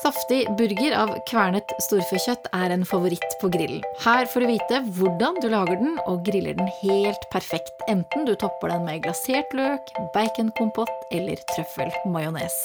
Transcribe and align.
Saftig 0.00 0.46
burger 0.56 0.94
av 0.96 1.10
kvernet 1.28 1.74
storfekjøtt 1.84 2.46
er 2.56 2.72
en 2.72 2.86
favoritt 2.88 3.34
på 3.42 3.50
grillen. 3.52 3.82
Her 4.00 4.24
får 4.32 4.46
du 4.46 4.48
vite 4.48 4.78
hvordan 4.96 5.36
du 5.44 5.50
lager 5.52 5.76
den 5.76 5.98
og 6.06 6.22
griller 6.24 6.56
den 6.56 6.70
helt 6.80 7.26
perfekt, 7.34 7.84
enten 7.92 8.24
du 8.24 8.32
topper 8.40 8.72
den 8.72 8.86
med 8.88 9.04
glasert 9.04 9.52
løk, 9.52 9.92
baconkompott 10.16 11.12
eller 11.12 11.44
trøffelmajones. 11.52 12.56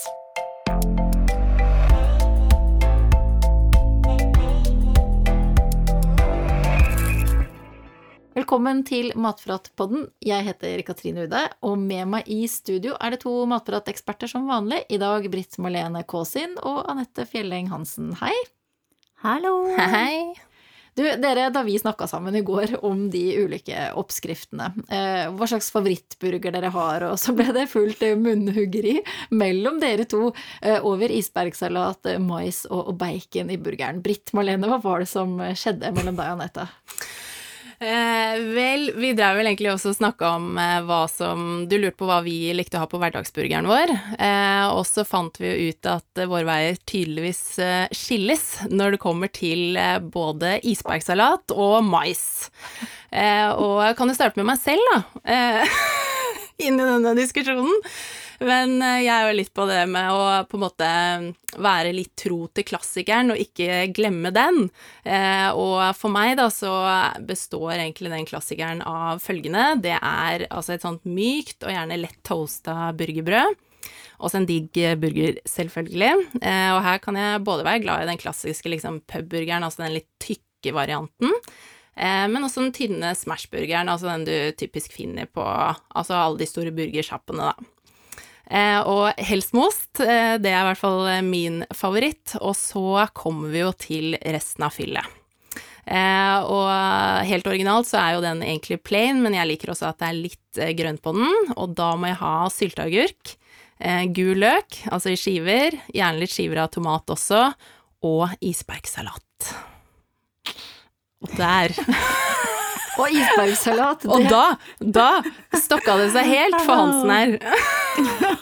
Velkommen 8.46 8.84
til 8.86 9.08
Matpratpodden. 9.18 10.04
Jeg 10.22 10.46
heter 10.46 10.84
Katrine 10.86 11.24
Ude, 11.26 11.40
og 11.66 11.80
med 11.82 12.06
meg 12.12 12.28
i 12.30 12.44
studio 12.46 12.94
er 13.02 13.16
det 13.16 13.24
to 13.24 13.32
matprateksperter 13.50 14.30
som 14.30 14.46
vanlig. 14.46 14.84
I 14.94 15.00
dag 15.02 15.26
Britt 15.34 15.58
Marlene 15.58 16.04
Kaasin 16.06 16.54
og 16.62 16.84
Anette 16.86 17.26
Fjelleng 17.26 17.72
Hansen. 17.74 18.12
Hei. 18.20 18.36
Hallo. 19.26 19.56
Hei. 19.74 20.38
Du, 20.94 21.02
dere, 21.02 21.48
da 21.50 21.66
vi 21.66 21.80
snakka 21.82 22.06
sammen 22.06 22.38
i 22.38 22.44
går 22.46 22.76
om 22.86 23.08
de 23.10 23.24
ulike 23.48 23.90
oppskriftene, 23.98 24.70
eh, 24.94 25.26
hva 25.34 25.50
slags 25.50 25.74
favorittburger 25.74 26.54
dere 26.54 26.70
har, 26.78 27.10
og 27.10 27.18
så 27.18 27.34
ble 27.34 27.50
det 27.50 27.66
fullt 27.74 28.06
munnhuggeri 28.22 29.00
mellom 29.34 29.82
dere 29.82 30.06
to 30.06 30.28
eh, 30.62 30.78
over 30.86 31.10
isbergsalat, 31.18 32.14
mais 32.22 32.68
og, 32.70 32.92
og 32.94 33.02
bacon 33.02 33.50
i 33.50 33.58
burgeren. 33.58 34.06
Britt 34.06 34.38
Marlene, 34.38 34.70
hva 34.70 34.84
var 34.86 35.02
det 35.02 35.10
som 35.10 35.34
skjedde 35.58 35.98
mellom 35.98 36.14
deg 36.14 36.30
og 36.30 36.44
Anette? 36.44 36.70
Eh, 37.80 38.40
vel, 38.56 38.92
vi 38.96 39.12
drev 39.14 39.36
vel 39.36 39.50
egentlig 39.50 39.74
også 39.74 39.92
og 39.92 39.98
snakka 39.98 40.30
om 40.38 40.60
eh, 40.62 40.78
hva 40.88 41.02
som 41.12 41.66
Du 41.68 41.76
lurte 41.76 42.00
på 42.00 42.08
hva 42.08 42.22
vi 42.24 42.54
likte 42.56 42.80
å 42.80 42.86
ha 42.86 42.90
på 42.90 43.00
hverdagsburgeren 43.02 43.68
vår. 43.68 43.92
Eh, 44.16 44.68
og 44.72 44.86
så 44.88 45.04
fant 45.08 45.36
vi 45.42 45.52
jo 45.52 45.72
ut 45.74 45.90
at 45.92 46.22
eh, 46.22 46.30
våre 46.32 46.48
veier 46.48 46.80
tydeligvis 46.88 47.44
eh, 47.60 47.86
skilles 47.92 48.46
når 48.72 48.96
det 48.96 49.02
kommer 49.04 49.32
til 49.34 49.76
eh, 49.80 50.00
både 50.00 50.58
isbergsalat 50.64 51.52
og 51.56 51.82
mais. 51.84 52.48
og 53.12 53.78
jeg 53.84 53.96
kan 54.00 54.10
jo 54.12 54.16
starte 54.16 54.40
med 54.40 54.50
meg 54.50 54.60
selv, 54.60 54.82
da. 54.92 55.66
inn 56.66 56.80
i 56.80 56.88
denne 56.88 57.16
diskusjonen. 57.18 57.76
Men 58.44 58.80
eh, 58.84 59.04
jeg 59.06 59.14
er 59.14 59.30
jo 59.30 59.36
litt 59.38 59.54
på 59.56 59.66
det 59.70 59.82
med 59.92 60.12
å 60.12 60.24
på 60.50 60.58
en 60.58 60.64
måte 60.66 60.88
være 61.62 61.94
litt 61.96 62.16
tro 62.20 62.46
til 62.52 62.66
klassikeren 62.68 63.32
og 63.32 63.40
ikke 63.40 63.86
glemme 63.96 64.32
den. 64.36 64.66
Eh, 65.08 65.50
og 65.56 65.80
for 65.96 66.12
meg 66.12 66.36
da 66.40 66.50
så 66.52 66.74
består 67.28 67.78
egentlig 67.78 68.12
den 68.12 68.28
klassikeren 68.28 68.82
av 68.86 69.22
følgende. 69.24 69.76
Det 69.84 69.96
er 69.96 70.48
altså 70.50 70.76
et 70.76 70.84
sånt 70.86 71.06
mykt 71.08 71.64
og 71.64 71.72
gjerne 71.72 72.02
lett 72.02 72.20
toasta 72.28 72.92
burgerbrød. 72.98 73.62
Også 74.26 74.40
en 74.40 74.48
digg 74.50 74.76
burger, 75.00 75.40
selvfølgelig. 75.48 76.42
Eh, 76.42 76.72
og 76.74 76.82
her 76.88 77.00
kan 77.04 77.20
jeg 77.20 77.46
både 77.48 77.68
være 77.68 77.84
glad 77.86 78.04
i 78.04 78.10
den 78.12 78.20
klassiske 78.20 78.72
liksom, 78.72 79.04
pubburgeren, 79.08 79.64
altså 79.68 79.86
den 79.86 79.98
litt 80.00 80.12
tykke 80.24 80.76
varianten. 80.76 81.32
Men 81.96 82.44
også 82.44 82.60
den 82.60 82.74
tynne 82.76 83.14
smashburgeren, 83.16 83.88
altså 83.88 84.10
den 84.10 84.26
du 84.28 84.34
typisk 84.60 84.92
finner 84.92 85.30
på 85.32 85.46
altså 85.46 86.18
alle 86.18 86.42
de 86.42 86.48
store 86.50 86.74
burgersjappene, 86.76 87.54
da. 87.54 87.70
Eh, 88.46 88.80
og 88.86 89.18
helst 89.26 89.56
med 89.56 89.68
ost, 89.68 90.00
eh, 90.04 90.36
det 90.38 90.52
er 90.52 90.62
i 90.62 90.68
hvert 90.70 90.82
fall 90.82 91.06
eh, 91.10 91.22
min 91.26 91.64
favoritt. 91.74 92.36
Og 92.42 92.56
så 92.58 93.06
kommer 93.18 93.54
vi 93.54 93.64
jo 93.64 93.72
til 93.78 94.18
resten 94.22 94.68
av 94.68 94.76
fyllet. 94.76 95.22
Og 95.86 96.66
helt 97.30 97.46
originalt 97.46 97.86
så 97.86 98.00
er 98.02 98.16
jo 98.16 98.22
den 98.24 98.40
egentlig 98.42 98.80
plain, 98.82 99.20
men 99.22 99.36
jeg 99.38 99.46
liker 99.52 99.70
også 99.70 99.92
at 99.92 100.00
det 100.02 100.08
er 100.08 100.18
litt 100.18 100.62
grønt 100.80 101.04
på 101.06 101.14
den. 101.14 101.52
Og 101.62 101.76
da 101.78 101.92
må 101.94 102.10
jeg 102.10 102.18
ha 102.24 102.32
sylteagurk, 102.50 103.36
gul 104.18 104.42
løk, 104.42 104.80
altså 104.90 105.14
i 105.14 105.20
skiver, 105.20 105.78
gjerne 105.94 106.24
litt 106.24 106.34
skiver 106.34 106.64
av 106.64 106.72
tomat 106.74 107.14
også, 107.14 107.44
og 108.02 108.34
isbergsalat. 108.42 109.52
Og 111.22 111.38
Der. 111.38 111.78
Og 113.02 113.12
isbergsalat. 113.12 114.06
Og 114.08 114.28
da, 114.32 114.44
da 114.80 115.10
stokka 115.60 115.98
det 116.00 116.10
seg 116.16 116.30
helt 116.32 116.60
for 116.64 116.80
Hansen 116.80 117.12
her. 117.12 117.38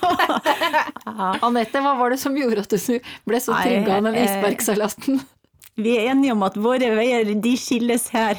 Anette, 1.48 1.82
hva 1.84 1.96
var 2.00 2.14
det 2.14 2.20
som 2.22 2.36
gjorde 2.38 2.66
at 2.66 2.74
du 2.74 3.00
ble 3.30 3.40
så 3.42 3.56
trygga 3.58 4.00
av 4.00 4.10
den 4.10 4.18
eh, 4.18 4.28
isbergsalaten? 4.28 5.24
Vi 5.74 5.96
er 5.98 6.12
enige 6.12 6.36
om 6.36 6.44
at 6.46 6.58
våre 6.62 6.92
veier 6.94 7.32
de 7.42 7.54
skilles 7.58 8.06
her. 8.14 8.38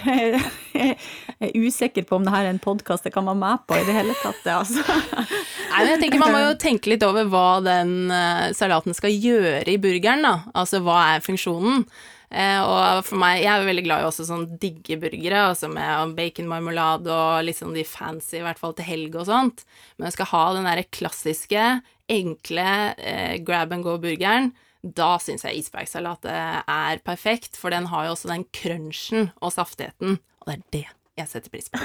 Jeg 1.35 1.51
er 1.51 1.57
usikker 1.67 2.05
på 2.07 2.21
om 2.21 2.27
dette 2.27 2.39
er 2.45 2.47
en 2.53 2.61
podkast 2.63 3.09
jeg 3.09 3.15
kan 3.17 3.27
være 3.27 3.41
med 3.41 3.65
på 3.67 3.75
i 3.75 3.83
det 3.89 3.95
hele 3.97 4.15
tatt. 4.21 4.45
Altså. 4.53 4.85
Nei, 4.87 5.81
men 5.81 5.91
jeg 5.97 6.01
tenker 6.05 6.23
Man 6.23 6.35
må 6.37 6.43
jo 6.45 6.53
tenke 6.63 6.93
litt 6.93 7.03
over 7.07 7.27
hva 7.33 7.49
den 7.65 8.13
eh, 8.15 8.53
salaten 8.55 8.95
skal 8.95 9.11
gjøre 9.11 9.67
i 9.67 9.81
burgeren. 9.83 10.23
da. 10.23 10.35
Altså 10.55 10.79
hva 10.87 11.01
er 11.17 11.25
funksjonen? 11.27 11.83
Eh, 12.31 12.61
og 12.61 13.05
for 13.07 13.21
meg, 13.21 13.43
jeg 13.43 13.53
er 13.53 13.67
veldig 13.69 13.85
glad 13.87 14.03
i 14.03 14.09
også 14.09 14.27
sånn 14.29 14.47
digge 14.61 14.99
burgere, 15.03 15.45
altså 15.51 15.71
med 15.73 16.15
baconmarmelade 16.19 17.13
og 17.13 17.45
litt 17.47 17.61
sånn 17.61 17.77
de 17.77 17.87
fancy, 17.87 18.39
i 18.41 18.45
hvert 18.47 18.61
fall 18.61 18.77
til 18.79 18.89
helg 18.89 19.19
og 19.21 19.29
sånt. 19.31 19.65
Men 19.97 20.09
jeg 20.09 20.19
skal 20.19 20.31
ha 20.33 20.45
den 20.57 20.69
derre 20.69 20.89
klassiske, 20.95 21.69
enkle 22.11 22.69
eh, 22.99 23.39
grab 23.47 23.75
and 23.77 23.87
go-burgeren. 23.87 24.53
Da 24.85 25.15
syns 25.23 25.47
jeg 25.47 25.63
isbergsalat 25.63 26.29
er 26.29 27.01
perfekt, 27.07 27.57
for 27.57 27.73
den 27.73 27.89
har 27.93 28.09
jo 28.09 28.19
også 28.19 28.29
den 28.35 28.45
crunchen 28.53 29.31
og 29.41 29.55
saftigheten, 29.57 30.21
og 30.45 30.51
det 30.51 30.59
er 30.59 30.69
det 30.77 30.87
jeg 31.23 31.31
setter 31.31 31.55
pris 31.55 31.73
på. 31.73 31.81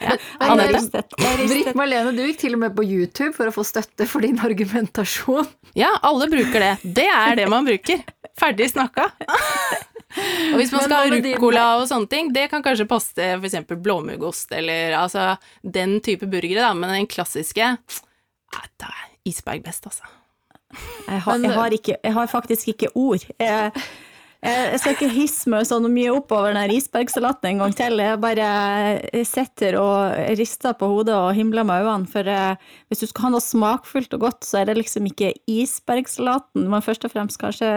Ja. 0.00 0.14
Britt 1.50 1.74
Marlene, 1.76 2.12
du 2.16 2.22
gikk 2.24 2.38
til 2.40 2.56
og 2.56 2.62
med 2.62 2.72
på 2.76 2.84
YouTube 2.86 3.34
for 3.36 3.50
å 3.50 3.54
få 3.54 3.64
støtte 3.68 4.06
for 4.08 4.24
din 4.24 4.38
argumentasjon. 4.40 5.48
Ja, 5.76 5.90
alle 6.06 6.28
bruker 6.32 6.64
det. 6.64 6.72
Det 6.82 7.06
er 7.06 7.36
det 7.36 7.48
man 7.52 7.68
bruker. 7.68 8.00
Ferdig 8.40 8.70
snakka. 8.72 9.10
og 10.52 10.56
hvis 10.58 10.72
man 10.72 10.86
skal 10.86 10.96
ha 10.96 11.10
ruccola 11.12 11.66
og 11.80 11.86
sånne 11.90 12.10
ting, 12.10 12.30
det 12.34 12.48
kan 12.52 12.64
kanskje 12.64 12.88
passe 12.90 13.12
til 13.18 13.44
f.eks. 13.44 13.74
blåmuggost 13.76 14.56
eller 14.56 14.96
altså 14.98 15.34
den 15.62 15.98
type 16.04 16.28
burgere, 16.30 16.64
da, 16.64 16.72
men 16.74 16.94
den 16.96 17.10
klassiske 17.10 17.74
Da 18.50 18.88
er 18.88 19.04
isberg 19.28 19.62
best, 19.66 19.86
altså. 19.86 20.08
Jeg 21.06 21.20
har, 21.26 21.38
jeg 21.42 21.50
har, 21.54 21.74
ikke, 21.74 21.96
jeg 21.98 22.14
har 22.14 22.28
faktisk 22.30 22.68
ikke 22.72 22.90
ord. 22.94 23.24
Jeg, 23.42 23.72
jeg 24.40 24.80
skal 24.80 24.94
ikke 24.94 25.08
hisse 25.12 25.50
meg 25.52 25.66
sånn 25.68 25.84
mye 25.92 26.12
opp 26.14 26.30
over 26.32 26.54
den 26.56 26.72
isbergsalaten 26.72 27.50
en 27.50 27.58
gang 27.60 27.74
til. 27.76 28.00
Jeg 28.00 28.20
bare 28.22 28.46
sitter 29.28 29.76
og 29.76 30.16
rister 30.38 30.76
på 30.80 30.88
hodet 30.88 31.12
og 31.12 31.34
himler 31.36 31.66
med 31.68 31.84
øynene. 31.84 32.08
For 32.08 32.24
eh, 32.24 32.56
hvis 32.88 33.02
du 33.04 33.08
skal 33.10 33.26
ha 33.26 33.32
noe 33.34 33.44
smakfullt 33.44 34.16
og 34.16 34.24
godt, 34.24 34.48
så 34.48 34.62
er 34.62 34.70
det 34.70 34.78
liksom 34.78 35.10
ikke 35.10 35.34
isbergsalaten 35.44 36.70
man 36.72 36.84
først 36.84 37.04
og 37.04 37.12
fremst 37.12 37.40
kanskje 37.42 37.68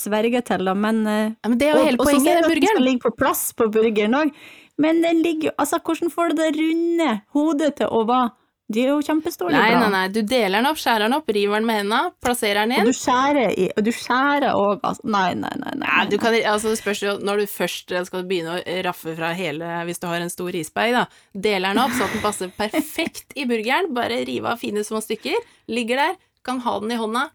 sverger 0.00 0.42
til, 0.48 0.66
da. 0.66 0.74
Men, 0.74 1.04
eh, 1.06 1.28
ja, 1.30 1.52
men 1.52 1.60
det 1.60 1.68
er 1.70 1.78
jo 1.78 1.86
hele 1.86 2.02
poenget 2.02 2.32
den 2.32 2.48
burgeren. 2.48 2.64
Og 2.64 2.66
så 2.66 2.74
skal 2.74 2.88
ligge 2.90 3.04
på 3.06 3.14
plass 3.22 3.44
på 3.54 3.70
burgeren 3.78 4.18
òg. 4.24 4.34
Men 4.82 4.98
den 5.00 5.22
ligger 5.24 5.54
Altså, 5.56 5.78
hvordan 5.80 6.10
får 6.12 6.34
du 6.34 6.42
det 6.42 6.50
runde 6.58 7.12
hodet 7.32 7.76
til 7.78 7.94
å 7.94 8.02
være 8.08 8.34
de 8.66 8.82
er 8.82 8.88
jo 8.90 9.02
kjempestore. 9.06 9.52
Nei, 9.54 9.76
nei, 9.78 9.90
nei, 9.92 10.06
du 10.10 10.18
deler 10.26 10.58
den 10.58 10.66
opp, 10.66 10.78
skjærer 10.82 11.06
den 11.06 11.14
opp, 11.14 11.28
river 11.30 11.60
den 11.60 11.68
med 11.68 11.78
hendene, 11.80 12.14
plasserer 12.24 12.64
den 12.64 12.74
inn. 12.74 12.88
Og 12.88 12.90
du 12.90 12.98
skjærer 12.98 13.52
i, 13.54 13.66
og 13.70 13.86
du 13.86 13.92
skjærer 13.94 14.58
òg, 14.58 14.80
altså. 14.80 15.06
Nei, 15.14 15.28
nei, 15.38 15.52
nei. 15.62 15.74
nei, 15.78 15.86
nei. 15.86 16.06
Du 16.10 16.16
kan, 16.22 16.34
altså, 16.40 16.72
det 16.74 16.80
spørs 16.80 17.04
jo 17.04 17.14
når 17.22 17.44
du 17.44 17.52
først 17.52 17.94
skal 18.08 18.26
begynne 18.26 18.56
å 18.58 18.80
raffe 18.88 19.14
fra 19.18 19.30
hele, 19.38 19.70
hvis 19.86 20.02
du 20.02 20.08
har 20.10 20.24
en 20.24 20.32
stor 20.32 20.58
isberg, 20.58 20.96
da. 20.98 21.04
Deler 21.46 21.76
den 21.76 21.82
opp 21.84 21.94
så 21.94 22.10
den 22.10 22.24
passer 22.24 22.50
perfekt 22.58 23.36
i 23.38 23.46
burgeren, 23.46 23.92
bare 23.94 24.24
rive 24.26 24.50
av 24.50 24.58
fine 24.62 24.82
små 24.86 24.98
stykker. 25.04 25.46
Ligger 25.70 26.02
der, 26.02 26.18
kan 26.46 26.58
ha 26.66 26.76
den 26.82 26.94
i 26.94 26.98
hånda, 26.98 27.28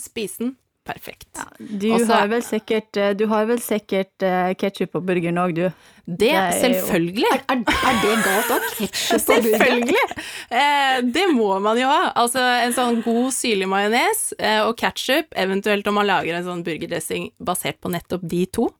spise 0.00 0.46
den 0.46 0.56
perfekt. 0.90 1.30
Ja, 1.38 1.46
du, 1.58 1.86
Også, 1.96 2.10
har 2.12 2.28
vel 2.32 2.44
sikkert, 2.44 2.90
eh, 2.96 3.14
du 3.18 3.26
har 3.30 3.48
vel 3.48 3.62
sikkert 3.64 4.26
uh, 4.26 4.50
ketsjup 4.58 4.92
på 4.96 5.02
burgeren 5.06 5.40
òg, 5.40 5.54
du. 5.56 5.66
Det, 6.10 6.30
det 6.32 6.58
selvfølgelig. 6.58 7.30
Er, 7.30 7.42
er, 7.54 7.62
er, 7.62 7.98
det 8.02 8.14
galt 8.24 8.52
òg? 8.56 8.66
Ketsjup 8.80 9.26
på 9.28 9.38
burgeren? 9.46 9.60
Selvfølgelig! 9.60 10.04
Eh, 10.50 10.98
det 11.14 11.26
må 11.36 11.52
man 11.62 11.78
jo 11.78 11.86
ha. 11.90 12.10
Altså 12.18 12.42
en 12.42 12.74
sånn 12.74 13.00
god 13.04 13.30
syrlig 13.36 13.68
majones 13.70 14.26
eh, 14.38 14.60
og 14.64 14.74
ketsjup, 14.80 15.30
eventuelt 15.38 15.86
om 15.86 16.00
man 16.00 16.08
lager 16.10 16.36
en 16.36 16.46
sånn 16.48 16.64
burgerdressing 16.66 17.30
basert 17.38 17.78
på 17.82 17.92
nettopp 17.94 18.26
de 18.26 18.44
to. 18.50 18.70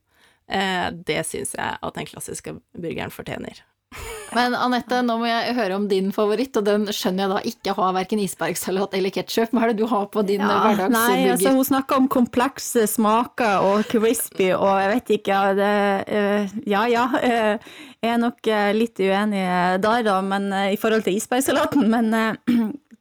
Eh, 0.51 0.87
det 1.07 1.21
syns 1.29 1.55
jeg 1.55 1.79
at 1.79 1.97
den 1.97 2.09
klassiske 2.09 2.57
burgeren 2.75 3.13
fortjener. 3.13 3.63
Men 4.31 4.53
Anette, 4.55 5.01
nå 5.03 5.17
må 5.19 5.27
jeg 5.27 5.55
høre 5.57 5.75
om 5.75 5.85
din 5.91 6.11
favoritt, 6.15 6.55
og 6.55 6.63
den 6.63 6.85
skjønner 6.95 7.25
jeg 7.25 7.31
da 7.33 7.39
ikke 7.51 7.73
har 7.75 7.95
verken 7.97 8.21
isbergsalat 8.23 8.93
eller 8.95 9.11
ketsjup. 9.11 9.51
Hva 9.51 9.65
er 9.65 9.73
det 9.73 9.81
du 9.81 9.89
har 9.91 10.05
på 10.13 10.23
din 10.27 10.39
ja, 10.39 10.51
hverdagsburger? 10.63 10.93
Nei, 10.95 11.31
altså 11.33 11.51
hun 11.57 11.67
snakker 11.67 11.99
om 11.99 12.07
komplekse 12.11 12.85
smaker 12.87 13.65
og 13.67 13.83
crispy 13.91 14.53
og 14.55 14.69
jeg 14.79 14.93
vet 14.93 15.11
ikke 15.17 15.41
det, 15.59 15.73
uh, 16.07 16.53
Ja 16.71 16.85
ja, 16.91 17.03
uh, 17.11 17.75
jeg 18.01 18.13
er 18.13 18.21
nok 18.23 18.51
litt 18.77 19.03
uenig 19.03 19.43
der, 19.83 20.07
da, 20.07 20.15
men 20.25 20.47
i 20.71 20.79
forhold 20.79 21.03
til 21.05 21.19
isbergsalaten. 21.19 21.83
Men 21.91 22.15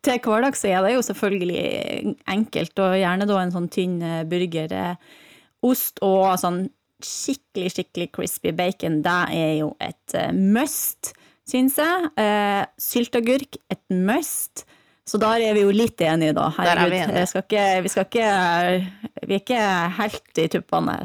til 0.04 0.18
hverdags 0.26 0.66
er 0.66 0.82
det 0.84 0.96
jo 0.96 1.06
selvfølgelig 1.06 2.16
enkelt, 2.34 2.74
og 2.82 2.98
gjerne 2.98 3.30
da 3.30 3.38
en 3.40 3.54
sånn 3.54 3.70
tynn 3.72 3.96
burger. 4.28 4.74
Ost 5.64 6.02
og 6.04 6.34
sånn 6.42 6.64
skikkelig, 7.06 7.72
skikkelig 7.76 8.10
crispy 8.16 8.52
bacon, 8.56 9.00
det 9.04 9.20
er 9.36 9.54
jo 9.60 9.72
et 9.82 10.16
uh, 10.18 10.28
must, 10.34 11.12
syns 11.48 11.78
jeg. 11.80 12.10
Uh, 12.18 12.64
sylteagurk, 12.80 13.60
et 13.72 13.82
must. 13.90 14.66
Så 15.10 15.18
der 15.18 15.42
er 15.42 15.56
vi 15.56 15.64
jo 15.64 15.72
litt 15.74 16.00
enige, 16.06 16.36
da. 16.36 16.50
Der 16.60 16.84
er 16.84 16.92
vi. 16.92 17.00
Skal 17.26 17.42
ikke, 17.42 17.64
vi, 17.82 17.90
skal 17.90 18.06
ikke, 18.06 18.28
vi 19.26 19.34
er 19.34 19.42
ikke 19.42 19.64
helt 19.96 20.38
i 20.38 20.46
tuppene. 20.52 21.00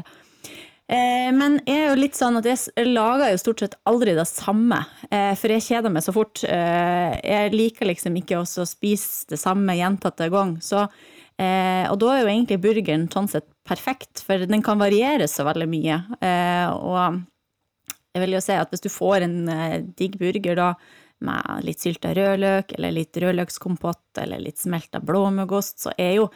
Eh, 0.86 1.32
men 1.34 1.56
jeg 1.66 1.80
er 1.80 1.88
jo 1.90 1.98
litt 1.98 2.14
sånn 2.14 2.38
at 2.38 2.46
jeg 2.46 2.86
lager 2.92 3.32
jo 3.32 3.40
stort 3.42 3.64
sett 3.64 3.74
aldri 3.90 4.12
det 4.14 4.26
samme, 4.30 4.78
eh, 5.10 5.32
for 5.34 5.50
jeg 5.50 5.64
kjeder 5.66 5.90
meg 5.90 6.04
så 6.06 6.14
fort. 6.14 6.44
Eh, 6.46 7.16
jeg 7.26 7.54
liker 7.56 7.90
liksom 7.90 8.14
ikke 8.20 8.38
å 8.44 8.46
spise 8.46 9.26
det 9.32 9.40
samme 9.42 9.74
gjentatte 9.74 10.30
gang. 10.30 10.54
Så, 10.62 10.86
eh, 11.42 11.84
og 11.90 11.98
da 12.02 12.12
er 12.12 12.22
jo 12.22 12.30
egentlig 12.32 12.60
burgeren 12.64 13.06
sånn 13.12 13.30
sett 13.32 13.48
perfekt, 13.66 14.22
for 14.24 14.44
den 14.48 14.62
kan 14.64 14.80
variere 14.80 15.28
så 15.30 15.46
veldig 15.48 15.68
mye. 15.70 15.98
Eh, 16.20 16.68
og 16.72 17.22
jeg 18.16 18.24
vil 18.24 18.36
jo 18.38 18.44
si 18.44 18.56
at 18.56 18.72
hvis 18.72 18.84
du 18.86 18.90
får 18.92 19.26
en 19.26 19.36
eh, 19.52 19.80
digg 19.98 20.16
burger 20.20 20.56
da, 20.56 20.70
med 21.26 21.64
litt 21.64 21.80
sylta 21.80 22.12
rødløk, 22.16 22.74
eller 22.76 22.92
litt 22.92 23.16
rødløkskompott, 23.16 24.20
eller 24.22 24.42
litt 24.42 24.60
smelta 24.60 25.00
blåmuggost, 25.00 25.80
så 25.86 25.94
er 25.96 26.18
jo 26.18 26.28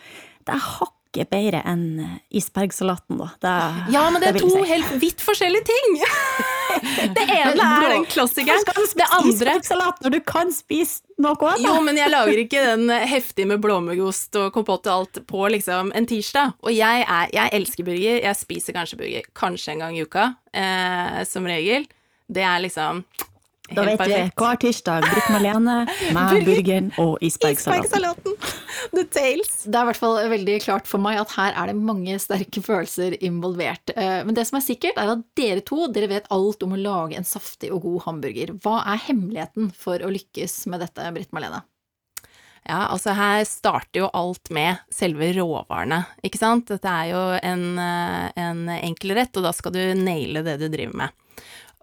det 0.49 0.57
hakket 0.57 1.33
bedre 1.33 1.61
enn 1.69 1.87
isbergsalaten, 2.31 3.21
da. 3.21 3.31
Det, 3.41 3.55
Ja, 3.97 4.07
men 4.13 4.23
det 4.23 4.33
er 4.33 4.39
det 4.39 4.45
to 4.47 4.55
si. 4.57 4.65
helt 4.73 4.97
vidt 5.03 5.25
forskjellige 5.25 5.69
ting! 5.73 6.01
Det 7.17 7.25
ene 7.27 7.67
er 7.67 7.87
den 7.95 8.07
klassikeren. 8.11 8.65
Det 8.97 9.07
andre 9.17 9.57
Salat 9.67 10.03
når 10.05 10.17
du 10.17 10.21
kan 10.27 10.53
spise 10.55 11.05
noe 11.21 11.37
annet? 11.51 11.67
Jo, 11.67 11.77
men 11.85 11.99
jeg 12.01 12.13
lager 12.13 12.43
ikke 12.43 12.65
den 12.65 12.93
heftig 13.11 13.47
med 13.51 13.63
blåmuggost 13.65 14.37
og 14.41 14.51
kompott 14.55 14.89
og 14.89 14.95
alt 14.95 15.23
på 15.31 15.47
liksom 15.55 15.93
en 15.97 16.09
tirsdag. 16.11 16.55
Og 16.65 16.75
jeg, 16.75 17.07
er, 17.07 17.33
jeg 17.37 17.55
elsker 17.61 17.87
burger. 17.87 18.21
Jeg 18.25 18.39
spiser 18.39 18.77
kanskje 18.77 19.01
burger 19.01 19.33
kanskje 19.37 19.75
en 19.75 19.85
gang 19.85 19.99
i 19.99 20.05
uka, 20.07 20.31
eh, 20.57 21.21
som 21.29 21.49
regel. 21.49 21.89
Det 22.31 22.45
er 22.47 22.63
liksom 22.63 23.05
da 23.75 23.85
vet 23.87 23.93
vi 23.93 23.99
perfekt. 24.03 24.37
hver 24.41 24.59
tirsdag 24.65 25.07
Britt 25.07 25.29
Marlene 25.35 25.77
med 26.17 26.45
burgeren 26.49 26.91
og 26.99 27.19
isbergsalaten. 27.23 27.87
Isbergsalaten. 27.87 28.37
The 28.97 29.05
tales. 29.13 29.53
Det 29.67 29.77
er 29.77 29.83
i 29.85 29.89
hvert 29.91 30.01
fall 30.01 30.19
veldig 30.33 30.57
klart 30.65 30.89
for 30.91 31.03
meg 31.05 31.19
at 31.21 31.35
her 31.37 31.55
er 31.61 31.71
det 31.71 31.77
mange 31.79 32.17
sterke 32.23 32.63
følelser 32.65 33.17
involvert. 33.23 33.93
Eh, 33.95 34.21
Men 34.27 34.35
det 34.39 34.47
som 34.49 34.59
er 34.59 34.65
sikkert, 34.67 34.99
er 34.99 35.13
at 35.15 35.25
dere 35.39 35.63
to 35.67 35.87
dere 35.93 36.09
vet 36.11 36.31
alt 36.33 36.63
om 36.67 36.75
å 36.75 36.81
lage 36.81 37.19
en 37.21 37.29
saftig 37.29 37.71
og 37.75 37.83
god 37.87 38.07
hamburger. 38.09 38.55
Hva 38.65 38.81
er 38.95 39.05
hemmeligheten 39.09 39.71
for 39.77 40.01
å 40.03 40.11
lykkes 40.15 40.65
med 40.73 40.83
dette, 40.87 41.11
Britt 41.15 41.31
Marlene? 41.37 41.63
Ja, 42.69 42.83
altså 42.93 43.15
her 43.17 43.41
starter 43.49 44.03
jo 44.03 44.09
alt 44.15 44.51
med 44.53 44.77
selve 44.93 45.31
råvarene, 45.35 46.03
ikke 46.27 46.39
sant? 46.39 46.69
Dette 46.69 46.91
er 46.93 47.09
jo 47.09 47.23
en, 47.41 47.65
eh, 47.81 48.27
en 48.37 48.61
enkel 48.75 49.15
rett, 49.17 49.33
og 49.41 49.47
da 49.49 49.53
skal 49.57 49.73
du 49.75 49.81
naile 49.97 50.43
det 50.47 50.59
du 50.61 50.69
driver 50.69 50.99
med. 51.05 51.17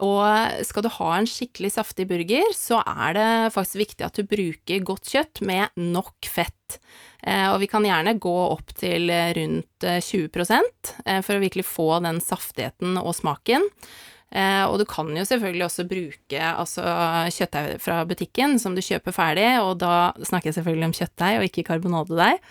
Og 0.06 0.62
skal 0.68 0.86
du 0.86 0.92
ha 0.94 1.10
en 1.16 1.28
skikkelig 1.30 1.72
saftig 1.74 2.06
burger, 2.10 2.52
så 2.54 2.84
er 2.86 3.16
det 3.18 3.30
faktisk 3.56 3.80
viktig 3.82 4.06
at 4.06 4.20
du 4.20 4.28
bruker 4.30 4.84
godt 4.86 5.10
kjøtt 5.10 5.42
med 5.48 5.74
nok 5.82 6.30
fett. 6.30 6.78
Eh, 7.26 7.48
og 7.50 7.58
vi 7.64 7.70
kan 7.72 7.86
gjerne 7.86 8.18
gå 8.22 8.36
opp 8.52 8.76
til 8.78 9.10
eh, 9.10 9.32
rundt 9.40 9.88
eh, 9.88 9.98
20 10.04 10.30
eh, 10.46 11.24
for 11.26 11.34
å 11.34 11.42
virkelig 11.42 11.66
få 11.66 11.90
den 12.06 12.22
saftigheten 12.22 13.00
og 13.02 13.16
smaken. 13.18 13.66
Eh, 14.30 14.64
og 14.68 14.78
du 14.82 14.86
kan 14.86 15.10
jo 15.16 15.26
selvfølgelig 15.26 15.66
også 15.66 15.88
bruke 15.90 16.46
altså, 16.46 16.86
kjøttdeig 17.34 17.82
fra 17.82 18.02
butikken 18.06 18.58
som 18.62 18.78
du 18.78 18.84
kjøper 18.86 19.16
ferdig, 19.16 19.50
og 19.64 19.80
da 19.82 20.12
snakker 20.22 20.52
jeg 20.52 20.60
selvfølgelig 20.60 20.92
om 20.92 20.98
kjøttdeig 21.00 21.40
og 21.40 21.48
ikke 21.48 21.66
karbonadedeig. 21.72 22.44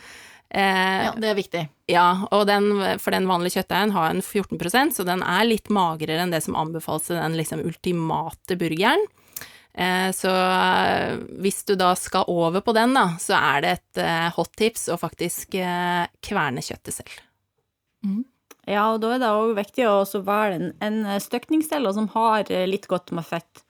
Eh, 0.50 1.04
Ja, 1.06 1.12
det 1.16 1.28
er 1.32 1.34
viktig. 1.34 1.68
ja, 1.90 2.26
og 2.30 2.46
den, 2.46 2.70
for 3.02 3.10
den 3.10 3.26
vanlige 3.26 3.58
kjøttdeigen 3.58 3.92
har 3.96 4.10
en 4.10 4.22
14% 4.22 4.94
så 4.94 5.04
den 5.04 5.22
er 5.22 5.44
litt 5.44 5.68
magrere 5.68 6.22
enn 6.22 6.30
det 6.30 6.42
som 6.44 6.54
anbefales 6.56 7.08
til 7.08 7.16
den 7.18 7.34
liksom 7.36 7.64
ultimate 7.66 8.56
burgeren. 8.56 9.02
Eh, 9.76 10.08
så 10.16 10.30
eh, 10.30 11.18
hvis 11.42 11.64
du 11.68 11.74
da 11.76 11.90
skal 11.98 12.24
over 12.32 12.62
på 12.64 12.72
den, 12.72 12.94
da, 12.96 13.10
så 13.20 13.34
er 13.36 13.60
det 13.60 13.74
et 13.74 14.00
eh, 14.06 14.30
hot 14.38 14.54
tips 14.56 14.86
å 14.88 14.96
faktisk 14.96 15.58
eh, 15.60 16.06
kverne 16.24 16.62
kjøttet 16.64 16.94
selv. 16.96 17.18
Ja, 18.66 18.86
og 18.94 19.02
da 19.02 19.12
er 19.14 19.20
det 19.22 19.28
òg 19.30 19.52
viktig 19.58 19.84
å 19.86 20.00
velge 20.26 20.56
en, 20.56 20.72
en 20.80 21.20
støkningsdeler 21.22 21.92
som 21.94 22.08
har 22.14 22.48
eh, 22.50 22.64
litt 22.70 22.88
godt 22.90 23.12
med 23.14 23.26
fett. 23.26 23.65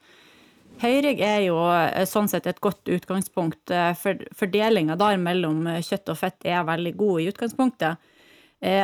Høyrygg 0.77 1.21
er 1.25 1.39
jo 1.47 1.57
eh, 1.73 2.05
sånn 2.09 2.29
sett 2.29 2.47
et 2.49 2.59
godt 2.61 2.89
utgangspunkt, 2.93 3.71
eh, 3.73 3.93
for 3.97 4.19
fordelinga 4.37 4.97
der 4.99 5.17
mellom 5.21 5.65
eh, 5.69 5.81
kjøtt 5.85 6.11
og 6.13 6.19
fett 6.19 6.45
er 6.45 6.67
veldig 6.67 6.93
god 6.99 7.21
i 7.21 7.31
utgangspunktet. 7.31 8.13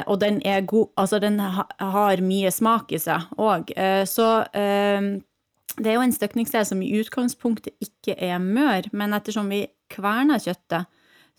Og 0.06 0.20
den 0.22 0.36
er 0.46 0.60
god 0.70 0.92
Altså, 1.02 1.18
den 1.18 1.40
ha, 1.42 1.64
har 1.82 2.22
mye 2.22 2.52
smak 2.54 2.92
i 2.94 3.00
seg 3.02 3.24
òg. 3.42 3.72
Så 4.06 4.28
det 4.54 5.90
er 5.90 5.96
jo 5.96 6.04
en 6.04 6.14
støkningsdel 6.14 6.68
som 6.70 6.84
i 6.86 6.92
utgangspunktet 7.00 7.74
ikke 7.82 8.14
er 8.14 8.38
mør, 8.38 8.86
men 8.94 9.18
ettersom 9.18 9.50
vi 9.50 9.64
kverner 9.90 10.38
kjøttet, 10.46 10.86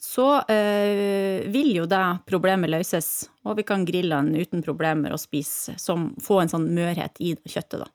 så 0.03 0.27
vil 0.51 1.71
jo 1.77 1.87
det 1.87 2.03
problemet 2.27 2.75
løses, 2.75 3.29
og 3.47 3.61
vi 3.63 3.69
kan 3.71 3.87
grille 3.87 4.19
den 4.19 4.35
uten 4.35 4.67
problemer 4.67 5.15
og 5.15 5.23
spise, 5.23 5.79
som, 5.79 6.11
få 6.19 6.43
en 6.43 6.51
sånn 6.51 6.73
mørhet 6.75 7.23
i 7.23 7.37
kjøttet, 7.39 7.85
da. 7.85 7.93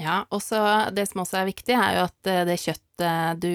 Ja, 0.00 0.22
og 0.32 0.40
det 0.96 1.04
som 1.10 1.20
også 1.24 1.40
er 1.42 1.48
viktig, 1.50 1.74
er 1.76 1.96
jo 1.98 2.04
at 2.08 2.28
eh, 2.30 2.44
det 2.48 2.58
kjøttet 2.62 3.40
du 3.42 3.50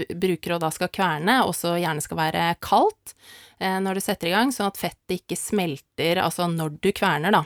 b- 0.00 0.08
bruker 0.20 0.56
og 0.56 0.62
da 0.64 0.68
skal 0.74 0.90
kverne, 0.92 1.38
også 1.48 1.74
gjerne 1.80 2.04
skal 2.04 2.18
være 2.20 2.46
kaldt 2.64 3.14
eh, 3.60 3.78
når 3.84 3.96
du 3.96 4.04
setter 4.04 4.28
i 4.30 4.34
gang, 4.34 4.52
sånn 4.52 4.68
at 4.68 4.80
fettet 4.80 5.16
ikke 5.20 5.38
smelter, 5.38 6.20
altså 6.24 6.48
når 6.52 6.76
du 6.84 6.90
kverner, 6.92 7.32
da. 7.38 7.42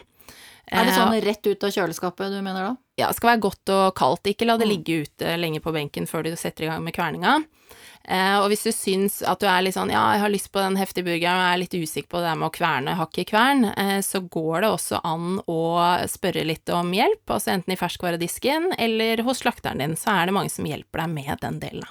Er 0.70 0.84
det 0.86 0.92
Eh, 0.92 0.98
sånn 0.98 1.22
rett 1.24 1.46
ut 1.46 1.64
av 1.64 1.70
kjøleskapet 1.70 2.30
du 2.30 2.40
mener 2.40 2.62
da? 2.62 2.76
Ja, 2.96 3.08
det 3.08 3.16
skal 3.16 3.32
være 3.36 3.40
godt 3.50 3.68
og 3.68 3.94
kaldt. 3.94 4.22
Ikke 4.30 4.46
la 4.46 4.56
det 4.56 4.68
Mm. 4.68 4.72
ligge 4.76 5.02
ute 5.02 5.36
lenge 5.36 5.60
på 5.60 5.72
benken 5.72 6.06
før 6.06 6.22
du 6.24 6.36
setter 6.36 6.64
i 6.64 6.68
gang 6.68 6.84
med 6.84 6.94
kverninga. 6.94 7.44
Eh, 8.04 8.38
og 8.40 8.48
hvis 8.50 8.64
du 8.64 8.70
syns 8.72 9.22
at 9.26 9.38
du 9.38 9.46
er 9.46 9.62
litt 9.62 9.74
sånn 9.74 9.90
ja, 9.90 10.12
jeg 10.12 10.20
har 10.20 10.30
lyst 10.30 10.50
på 10.52 10.58
den 10.60 10.76
heftige 10.76 11.04
burgeren, 11.04 11.38
og 11.38 11.46
jeg 11.46 11.54
er 11.54 11.62
litt 11.62 11.76
usikker 11.86 12.08
på 12.08 12.18
det 12.18 12.30
der 12.30 12.34
med 12.36 12.50
å 12.50 12.56
kverne, 12.56 12.96
hakke 12.96 13.20
i 13.20 13.24
kvern, 13.24 13.64
eh, 13.76 14.00
så 14.00 14.20
går 14.28 14.60
det 14.62 14.70
også 14.70 15.00
an 15.04 15.40
å 15.46 16.08
spørre 16.08 16.44
litt 16.44 16.68
om 16.70 16.90
hjelp, 16.92 17.24
altså 17.26 17.52
enten 17.54 17.72
i 17.72 17.76
ferskvaredisken 17.76 18.72
eller 18.78 19.22
hos 19.22 19.40
slakteren 19.42 19.78
din, 19.78 19.94
så 19.94 20.10
er 20.22 20.26
det 20.26 20.34
mange 20.34 20.50
som 20.50 20.64
hjelper 20.64 20.98
deg 21.04 21.08
med 21.10 21.40
den 21.40 21.60
delen. 21.60 21.84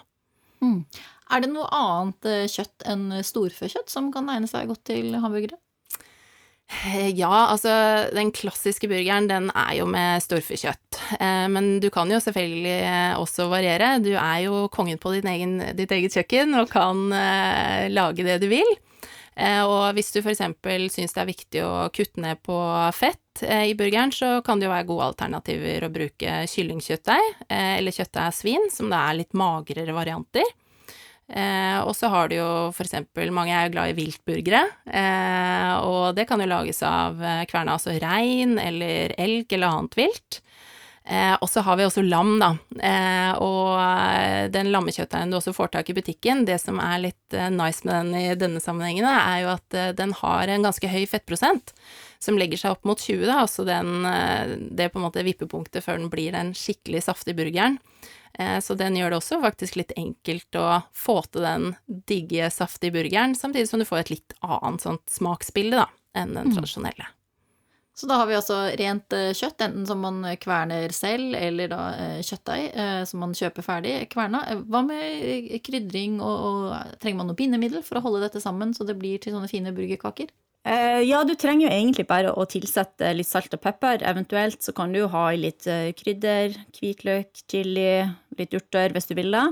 Mm. 0.62 0.86
Er 1.32 1.40
det 1.42 1.50
noe 1.50 1.68
annet 1.72 2.26
eh, 2.26 2.48
kjøtt 2.48 2.84
enn 2.86 3.24
storfekjøtt 3.24 3.90
som 3.90 4.12
kan 4.12 4.28
egne 4.28 4.48
seg 4.52 4.68
godt 4.68 4.84
til 4.84 5.14
hamburgere? 5.16 5.58
Eh, 6.72 7.10
Ja, 7.18 7.32
altså 7.52 7.72
den 8.16 8.32
klassiske 8.36 8.88
burgeren 8.90 9.28
den 9.30 9.50
er 9.52 9.74
jo 9.78 9.88
med 9.92 10.24
storfekjøtt, 10.24 11.00
eh, 11.20 11.48
men 11.52 11.80
du 11.84 11.90
kan 11.94 12.10
jo 12.12 12.22
selvfølgelig 12.24 12.78
eh, 12.88 13.18
også 13.20 13.50
variere. 13.52 13.98
Du 14.04 14.14
er 14.16 14.46
jo 14.46 14.68
kongen 14.74 15.02
på 15.02 15.14
egen, 15.20 15.60
ditt 15.78 15.92
eget 15.92 16.16
kjøkken 16.16 16.56
og 16.62 16.72
kan 16.72 17.12
eh, 17.14 17.90
lage 17.92 18.26
det 18.28 18.40
du 18.42 18.48
vil. 18.52 18.72
Eh, 19.36 19.62
og 19.64 19.94
hvis 19.96 20.12
du 20.12 20.20
f.eks. 20.22 20.42
syns 20.96 21.14
det 21.16 21.22
er 21.22 21.30
viktig 21.30 21.62
å 21.64 21.90
kutte 21.96 22.24
ned 22.24 22.42
på 22.44 22.56
fett 22.96 23.44
eh, 23.44 23.70
i 23.72 23.76
burgeren, 23.80 24.12
så 24.12 24.40
kan 24.46 24.60
det 24.60 24.68
jo 24.68 24.74
være 24.74 24.90
gode 24.90 25.12
alternativer 25.12 25.86
å 25.88 25.92
bruke 25.94 26.42
kyllingkjøttdeig 26.52 27.46
eller 27.52 27.96
kjøttdeig 27.96 28.26
av 28.28 28.36
svin, 28.36 28.68
som 28.74 28.92
det 28.92 29.00
er 29.00 29.20
litt 29.22 29.38
magrere 29.38 29.96
varianter. 29.96 30.48
Eh, 31.32 31.80
og 31.80 31.94
så 31.96 32.10
har 32.12 32.28
du 32.28 32.36
jo 32.36 32.50
eksempel, 32.84 33.32
mange 33.32 33.56
er 33.56 33.70
jo 33.70 33.76
glad 33.78 33.94
i 33.94 33.98
viltburgere, 34.02 34.66
eh, 34.92 35.74
og 35.88 36.18
det 36.18 36.26
kan 36.28 36.44
jo 36.44 36.50
lages 36.52 36.82
av 36.84 37.22
eh, 37.24 37.46
kverna, 37.48 37.78
altså 37.78 37.96
rein 38.04 38.58
eller 38.60 39.16
elg 39.16 39.56
eller 39.56 39.72
annet 39.72 39.96
vilt. 40.02 40.42
Eh, 41.02 41.34
og 41.42 41.50
så 41.50 41.64
har 41.66 41.80
vi 41.80 41.86
også 41.88 42.04
lam, 42.06 42.36
da. 42.40 42.52
Eh, 42.78 43.32
og 43.42 43.80
eh, 43.82 44.46
den 44.54 44.70
lammekjøttdeigen 44.74 45.34
du 45.34 45.40
også 45.40 45.54
får 45.56 45.72
tak 45.74 45.90
i 45.90 45.96
butikken, 45.98 46.44
det 46.46 46.60
som 46.62 46.78
er 46.84 47.02
litt 47.08 47.38
nice 47.56 47.88
med 47.88 47.96
den 47.96 48.14
i 48.20 48.36
denne 48.38 48.62
sammenhengen, 48.62 49.08
er 49.10 49.42
jo 49.42 49.52
at 49.56 49.80
den 49.98 50.14
har 50.20 50.52
en 50.52 50.68
ganske 50.68 50.92
høy 50.92 51.04
fettprosent, 51.10 51.74
som 52.22 52.38
legger 52.38 52.62
seg 52.62 52.76
opp 52.76 52.86
mot 52.86 53.02
20, 53.02 53.26
da, 53.26 53.40
altså 53.48 53.66
den, 53.66 54.06
det 54.76 54.86
er 54.86 54.94
på 54.94 55.02
en 55.02 55.08
måte 55.08 55.26
vippepunktet 55.26 55.82
før 55.86 55.98
den 55.98 56.12
blir 56.14 56.36
den 56.36 56.54
skikkelig 56.58 57.08
saftige 57.08 57.40
burgeren. 57.40 57.80
Eh, 58.40 58.60
Så 58.60 58.76
den 58.78 58.96
gjør 58.96 59.10
det 59.10 59.18
også 59.22 59.42
faktisk 59.42 59.76
litt 59.76 59.92
enkelt 59.98 60.52
å 60.56 60.84
få 60.94 61.22
til 61.32 61.42
den 61.42 61.76
digge, 62.08 62.50
saftige 62.52 62.94
burgeren, 62.94 63.36
samtidig 63.36 63.68
som 63.70 63.80
du 63.80 63.86
får 63.86 64.00
et 64.06 64.10
litt 64.18 64.34
annet 64.42 64.82
sånt 64.82 65.08
smaksbilde 65.10 65.76
da, 65.82 65.88
enn 66.16 66.34
den 66.34 66.48
Mm. 66.52 66.56
tradisjonelle. 66.56 67.08
Så 67.94 68.08
da 68.08 68.16
har 68.18 68.26
vi 68.26 68.34
altså 68.34 68.56
rent 68.80 69.14
eh, 69.14 69.34
kjøtt, 69.36 69.60
enten 69.62 69.86
som 69.86 70.00
man 70.00 70.24
kverner 70.40 70.90
selv, 70.96 71.36
eller 71.36 71.68
da 71.68 71.82
eh, 71.94 72.22
kjøttdeig 72.24 72.72
eh, 72.74 73.04
som 73.06 73.20
man 73.20 73.34
kjøper 73.34 73.62
ferdig 73.62 74.10
kverna. 74.10 74.46
Eh, 74.50 74.56
Hva 74.64 74.82
med 74.88 75.02
eh, 75.04 75.60
krydring, 75.60 76.22
og, 76.22 76.40
og 76.48 77.00
trenger 77.04 77.18
man 77.18 77.28
noe 77.28 77.36
bindemiddel 77.36 77.84
for 77.84 78.00
å 78.00 78.02
holde 78.02 78.22
dette 78.24 78.42
sammen 78.42 78.74
så 78.74 78.88
det 78.88 78.96
blir 78.98 79.20
til 79.20 79.34
sånne 79.36 79.50
fine 79.52 79.74
burgerkaker? 79.76 80.32
Eh, 80.62 81.02
ja, 81.10 81.24
du 81.26 81.34
trenger 81.40 81.66
jo 81.66 81.74
egentlig 81.74 82.06
bare 82.10 82.34
å 82.38 82.46
tilsette 82.50 83.10
litt 83.16 83.30
salt 83.30 83.54
og 83.58 83.64
pepper. 83.64 84.04
Eventuelt 84.06 84.62
så 84.62 84.74
kan 84.78 84.94
du 84.94 85.02
jo 85.02 85.12
ha 85.14 85.32
i 85.34 85.40
litt 85.42 85.66
eh, 85.70 85.90
krydder, 85.98 86.54
hvitløk, 86.78 87.32
chili, 87.50 88.04
litt 88.38 88.54
urter 88.58 88.94
hvis 88.94 89.10
du 89.10 89.16
vil 89.18 89.34
det. 89.34 89.48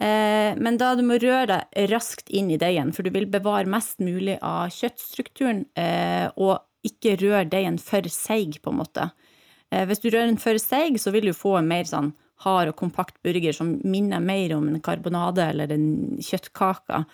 Eh, 0.00 0.58
men 0.58 0.80
da 0.80 0.96
du 0.98 1.04
må 1.06 1.20
røre 1.22 1.46
deg 1.52 1.92
raskt 1.92 2.32
inn 2.34 2.50
i 2.50 2.58
deigen, 2.58 2.90
for 2.96 3.06
du 3.06 3.14
vil 3.14 3.28
bevare 3.30 3.70
mest 3.70 4.02
mulig 4.02 4.40
av 4.42 4.72
kjøttstrukturen, 4.74 5.66
og 6.40 6.58
ikke 6.86 7.18
røre 7.20 7.46
deigen 7.52 7.78
for 7.82 8.08
seig, 8.10 8.58
på 8.64 8.72
en 8.72 8.80
måte. 8.80 9.10
Hvis 9.70 10.00
du 10.02 10.08
rører 10.08 10.32
den 10.32 10.40
for 10.40 10.58
seig, 10.58 10.96
så 10.98 11.12
vil 11.14 11.28
du 11.28 11.36
få 11.36 11.58
en 11.60 11.68
mer 11.68 11.84
sånn 11.86 12.14
hard 12.42 12.72
og 12.72 12.78
kompakt 12.80 13.20
burger 13.22 13.54
som 13.54 13.76
minner 13.84 14.22
mer 14.24 14.56
om 14.56 14.66
en 14.70 14.80
karbonade 14.82 15.44
eller 15.52 15.70
en 15.76 16.16
kjøttkake 16.24 17.04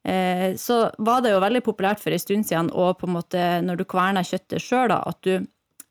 så 0.00 0.76
var 1.04 1.20
det 1.20 1.34
jo 1.34 1.42
veldig 1.42 1.60
populært 1.60 2.00
for 2.00 2.14
en 2.14 2.22
stund 2.22 2.46
siden, 2.48 2.70
og 2.72 2.96
på 3.02 3.04
en 3.04 3.12
måte 3.18 3.40
når 3.60 3.82
du 3.82 3.84
kverner 3.84 4.24
kjøttet 4.24 4.64
sjøl, 4.64 4.94
at 4.96 5.18
du 5.26 5.42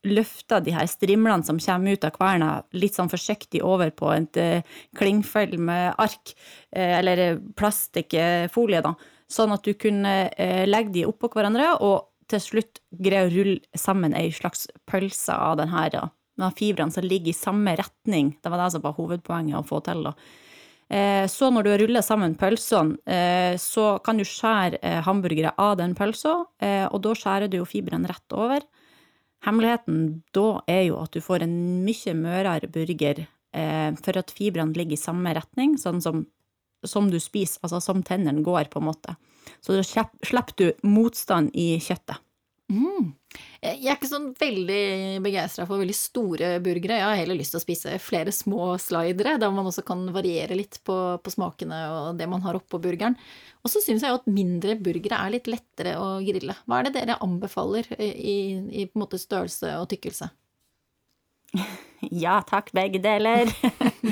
løfter 0.07 0.63
de 0.63 0.73
her 0.73 0.87
strimlene 0.87 1.43
som 1.45 1.59
kommer 1.59 1.97
ut 1.97 2.05
av 2.07 2.13
kverna, 2.15 2.49
litt 2.71 2.95
sånn 2.95 3.11
forsiktig 3.11 3.61
over 3.65 3.91
på 3.91 4.11
et 4.15 4.39
eh, 4.39 4.75
klingfell 4.97 5.57
med 5.59 5.97
ark, 5.99 6.35
eh, 6.71 6.99
eller 6.99 7.39
plastikkfolie, 7.59 8.83
da, 8.85 8.93
sånn 9.29 9.55
at 9.55 9.67
du 9.67 9.73
kunne 9.79 10.13
eh, 10.31 10.63
legge 10.69 10.95
de 10.95 11.07
oppå 11.09 11.31
hverandre, 11.33 11.73
og 11.83 12.07
til 12.29 12.43
slutt 12.43 12.83
greie 12.93 13.27
å 13.27 13.33
rulle 13.33 13.59
sammen 13.77 14.15
ei 14.15 14.29
slags 14.33 14.67
pølse 14.89 15.35
av 15.35 15.57
den 15.59 15.73
her, 15.73 15.91
da. 15.95 16.07
Fibrene 16.55 16.93
som 16.93 17.03
ligger 17.03 17.33
i 17.33 17.35
samme 17.35 17.73
retning. 17.75 18.29
Det 18.39 18.47
var 18.47 18.61
det 18.61 18.69
som 18.71 18.83
var 18.85 18.93
hovedpoenget 18.95 19.57
å 19.59 19.65
få 19.67 19.81
til, 19.83 20.05
da. 20.07 20.13
Eh, 20.89 21.27
så 21.29 21.51
når 21.53 21.67
du 21.67 21.71
ruller 21.83 22.01
sammen 22.05 22.33
pølsene, 22.37 22.97
eh, 23.05 23.53
så 23.61 23.99
kan 24.03 24.17
du 24.17 24.25
skjære 24.25 24.79
eh, 24.81 25.01
hamburgere 25.05 25.53
av 25.61 25.77
den 25.77 25.93
pølsa, 25.97 26.33
og 26.89 26.99
da 27.05 27.13
skjærer 27.15 27.49
du 27.49 27.59
jo 27.59 27.67
fiberen 27.69 28.07
rett 28.09 28.35
over. 28.35 28.65
Hemmeligheten 29.45 30.23
da 30.35 30.47
er 30.67 30.87
jo 30.89 30.97
at 30.99 31.13
du 31.13 31.21
får 31.23 31.45
en 31.45 31.53
mye 31.85 32.15
mørere 32.17 32.67
burger 32.67 33.23
for 34.03 34.19
at 34.19 34.33
fibrene 34.35 34.75
ligger 34.77 34.93
i 34.93 34.99
samme 34.99 35.31
retning, 35.33 35.77
sånn 35.79 36.01
som, 36.03 36.25
som 36.85 37.07
du 37.09 37.17
spiser, 37.23 37.61
altså 37.63 37.79
som 37.81 38.03
tennene 38.05 38.43
går, 38.45 38.67
på 38.69 38.81
en 38.81 38.89
måte. 38.89 39.15
Så 39.63 39.77
da 39.77 39.85
slipper 39.87 40.53
du 40.59 40.67
motstand 40.85 41.55
i 41.57 41.71
kjøttet. 41.81 42.19
Mm. 42.69 43.13
Jeg 43.63 43.87
er 43.89 43.95
ikke 43.95 44.09
sånn 44.09 44.27
veldig 44.37 45.21
begeistra 45.25 45.65
for 45.65 45.81
veldig 45.81 45.95
store 45.97 46.51
burgere. 46.63 46.99
Jeg 46.99 47.07
har 47.07 47.17
heller 47.17 47.37
lyst 47.39 47.55
til 47.55 47.59
å 47.59 47.63
spise 47.63 47.95
flere 48.01 48.33
små 48.33 48.75
slidere, 48.81 49.37
der 49.41 49.53
man 49.53 49.67
også 49.69 49.83
kan 49.87 50.03
variere 50.13 50.57
litt 50.57 50.77
på, 50.85 50.95
på 51.23 51.33
smakene 51.33 51.79
og 51.95 52.19
det 52.19 52.29
man 52.29 52.43
har 52.45 52.59
oppå 52.59 52.79
burgeren. 52.81 53.17
Og 53.65 53.73
så 53.73 53.81
syns 53.83 54.05
jeg 54.05 54.13
jo 54.13 54.19
at 54.21 54.29
mindre 54.29 54.77
burgere 54.79 55.17
er 55.17 55.33
litt 55.33 55.49
lettere 55.49 55.97
å 55.99 56.19
grille. 56.25 56.55
Hva 56.69 56.79
er 56.79 56.87
det 56.87 56.95
dere 56.99 57.19
anbefaler 57.25 57.89
i, 57.97 58.37
i 58.69 58.85
på 58.85 58.99
en 58.99 59.05
måte 59.05 59.21
størrelse 59.21 59.75
og 59.81 59.89
tykkelse? 59.93 60.31
Ja 62.15 62.37
takk, 62.47 62.69
begge 62.71 63.01
deler. 63.03 63.49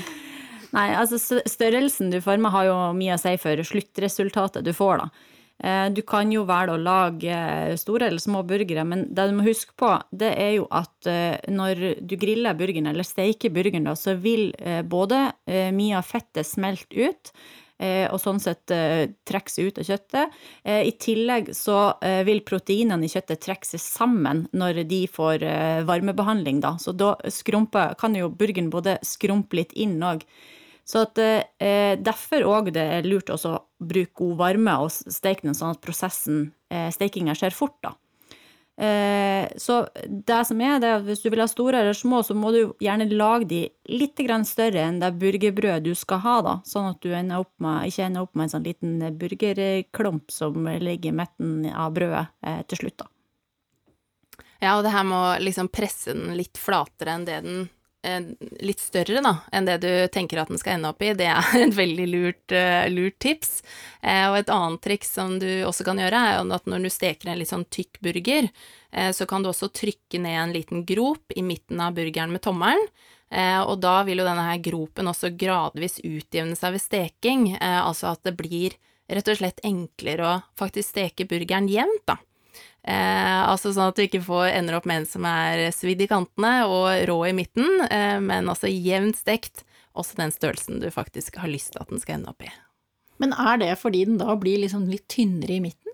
Nei, 0.75 0.89
altså 0.91 1.15
størrelsen 1.47 2.09
du 2.11 2.17
former 2.19 2.51
har 2.51 2.65
jo 2.67 2.75
mye 2.97 3.15
å 3.15 3.21
si 3.21 3.31
for 3.39 3.61
sluttresultatet 3.63 4.65
du 4.67 4.73
får, 4.75 5.05
da. 5.05 5.36
Eh, 5.63 5.89
du 5.89 6.03
kan 6.05 6.29
jo 6.31 6.43
velge 6.45 6.75
å 6.75 6.81
lage 6.81 7.37
store 7.81 8.11
eller 8.11 8.21
små 8.21 8.43
burgere, 8.47 8.85
men 8.85 9.07
det 9.09 9.27
du 9.29 9.37
må 9.39 9.45
huske 9.47 9.73
på, 9.77 9.89
det 10.13 10.31
er 10.37 10.51
jo 10.59 10.67
at 10.69 11.09
eh, 11.09 11.37
når 11.49 12.03
du 12.05 12.17
griller 12.19 12.57
burgeren, 12.57 12.91
eller 12.91 13.07
steiker 13.07 13.53
burgeren, 13.53 13.87
da, 13.89 13.95
så 13.97 14.17
vil 14.21 14.51
eh, 14.59 14.83
både 14.85 15.23
mye 15.47 15.97
av 15.97 16.05
fettet 16.05 16.45
smelte 16.47 17.07
ut, 17.07 17.31
og 17.77 18.17
sånn 18.17 18.39
sett 18.41 18.71
trekke 19.29 19.51
seg 19.53 19.67
ut 19.67 19.75
av 19.77 19.85
kjøttet. 19.85 20.37
I 20.65 20.93
tillegg 20.97 21.51
så 21.53 21.75
vil 22.25 22.39
proteinene 22.41 23.05
i 23.05 23.11
kjøttet 23.11 23.43
trekke 23.45 23.69
seg 23.69 23.83
sammen 23.83 24.39
når 24.49 24.79
de 24.89 25.03
får 25.13 25.45
varmebehandling, 25.85 26.57
da. 26.65 26.73
Så 26.81 26.95
da 26.97 27.11
skrumper, 27.29 27.93
kan 28.01 28.17
jo 28.17 28.31
burgeren 28.33 28.71
både 28.73 28.97
skrumpe 29.05 29.59
litt 29.59 29.77
inn 29.77 29.99
og 30.01 30.25
så 30.87 31.03
at, 31.03 31.19
eh, 31.19 31.99
derfor 31.99 32.45
òg 32.47 32.71
det 32.75 32.83
er 32.97 33.07
lurt 33.07 33.31
å 33.33 33.37
bruke 33.83 34.15
god 34.15 34.37
varme 34.39 34.75
og 34.85 34.91
steke 34.91 35.43
den 35.43 35.57
sånn 35.57 35.75
at 35.75 35.83
prosessen, 35.83 36.53
eh, 36.71 36.87
stekinga 36.95 37.35
skjer 37.35 37.55
fort, 37.55 37.75
da. 37.83 37.95
Eh, 38.77 39.49
så 39.57 39.87
det 40.05 40.37
som 40.45 40.59
er, 40.61 40.77
det 40.79 40.91
hvis 41.07 41.23
du 41.23 41.31
vil 41.33 41.41
ha 41.41 41.47
store 41.49 41.81
eller 41.81 41.97
små, 41.97 42.21
så 42.23 42.35
må 42.37 42.51
du 42.53 42.59
gjerne 42.83 43.09
lage 43.09 43.49
de 43.49 43.61
litt 43.89 44.21
større 44.45 44.83
enn 44.85 44.99
det 45.01 45.15
burgerbrødet 45.17 45.83
du 45.83 45.95
skal 45.95 46.21
ha, 46.21 46.41
da. 46.41 46.55
Sånn 46.63 46.91
at 46.91 47.01
du 47.01 47.11
ender 47.11 47.43
med, 47.57 47.87
ikke 47.89 48.05
ender 48.05 48.21
opp 48.21 48.35
med 48.35 48.45
en 48.45 48.53
sånn 48.55 48.67
liten 48.69 49.17
burgerklump 49.17 50.31
som 50.31 50.63
ligger 50.63 51.09
i 51.09 51.17
midten 51.17 51.71
av 51.73 51.91
brødet 51.97 52.27
eh, 52.45 52.61
til 52.69 52.83
slutt, 52.83 52.97
da. 53.01 53.09
Ja, 54.61 54.77
og 54.77 54.85
det 54.85 54.93
her 54.93 55.03
med 55.05 55.17
å 55.17 55.41
liksom 55.41 55.67
presse 55.69 56.13
den 56.13 56.37
litt 56.37 56.57
flatere 56.57 57.13
enn 57.13 57.25
det 57.27 57.41
den 57.45 57.67
litt 58.61 58.79
større 58.79 59.21
da, 59.23 59.33
enn 59.51 59.67
det 59.67 59.77
du 59.83 59.91
tenker 60.13 60.39
at 60.39 60.51
den 60.51 60.59
skal 60.61 60.77
ende 60.77 60.91
opp 60.93 61.01
i, 61.03 61.13
det 61.17 61.27
er 61.31 61.49
et 61.65 61.75
veldig 61.75 62.07
lurt, 62.11 62.55
uh, 62.55 62.85
lurt 62.91 63.17
tips. 63.23 63.61
Uh, 64.01 64.31
og 64.31 64.39
et 64.39 64.53
annet 64.53 64.83
triks 64.83 65.11
som 65.17 65.37
du 65.41 65.49
også 65.67 65.87
kan 65.87 65.99
gjøre, 66.01 66.21
er 66.31 66.55
at 66.57 66.69
når 66.69 66.87
du 66.87 66.91
steker 66.93 67.31
en 67.31 67.41
litt 67.41 67.51
sånn 67.51 67.67
tykk 67.73 68.01
burger, 68.05 68.51
så 69.13 69.25
kan 69.27 69.43
du 69.43 69.49
også 69.49 69.67
trykke 69.75 70.17
ned 70.23 70.33
en 70.39 70.53
liten 70.55 70.85
grop 70.87 71.33
i 71.35 71.41
midten 71.43 71.81
av 71.83 71.93
burgeren 71.97 72.31
med 72.31 72.41
tommelen. 72.41 72.79
og 73.67 73.81
da 73.83 73.97
vil 74.07 74.21
jo 74.21 74.25
denne 74.25 74.45
her 74.47 74.61
gropen 74.63 75.11
også 75.11 75.33
gradvis 75.37 75.99
utjevne 76.07 76.55
seg 76.55 76.77
ved 76.77 76.81
steking, 76.81 77.43
altså 77.59 78.13
at 78.13 78.23
det 78.23 78.33
blir 78.39 78.77
rett 79.11 79.27
og 79.27 79.41
slett 79.41 79.59
enklere 79.67 80.23
å 80.23 80.39
faktisk 80.57 80.95
steke 80.95 81.27
burgeren 81.29 81.67
jevnt, 81.69 82.07
da. 82.07 82.15
Eh, 82.87 83.39
altså 83.43 83.73
sånn 83.75 83.91
at 83.91 83.97
du 83.97 84.05
ikke 84.05 84.23
får, 84.23 84.45
ender 84.55 84.77
opp 84.77 84.85
med 84.87 85.01
en 85.01 85.09
som 85.09 85.25
er 85.27 85.65
svidd 85.75 86.05
i 86.05 86.07
kantene 86.07 86.61
og 86.71 86.87
rå 87.09 87.17
i 87.27 87.33
midten, 87.35 87.81
eh, 87.91 88.19
men 88.23 88.47
altså 88.47 88.71
jevnt 88.71 89.19
stekt, 89.19 89.65
også 89.97 90.21
den 90.21 90.31
størrelsen 90.31 90.79
du 90.79 90.87
faktisk 90.93 91.41
har 91.41 91.51
lyst 91.51 91.73
til 91.73 91.83
at 91.83 91.91
den 91.91 91.99
skal 91.99 92.19
ende 92.19 92.31
opp 92.31 92.45
i. 92.45 92.53
Men 93.19 93.33
er 93.33 93.59
det 93.59 93.73
fordi 93.81 94.05
den 94.07 94.19
da 94.21 94.37
blir 94.39 94.61
liksom 94.61 94.85
litt 94.91 95.07
tynnere 95.11 95.57
i 95.57 95.63
midten? 95.63 95.87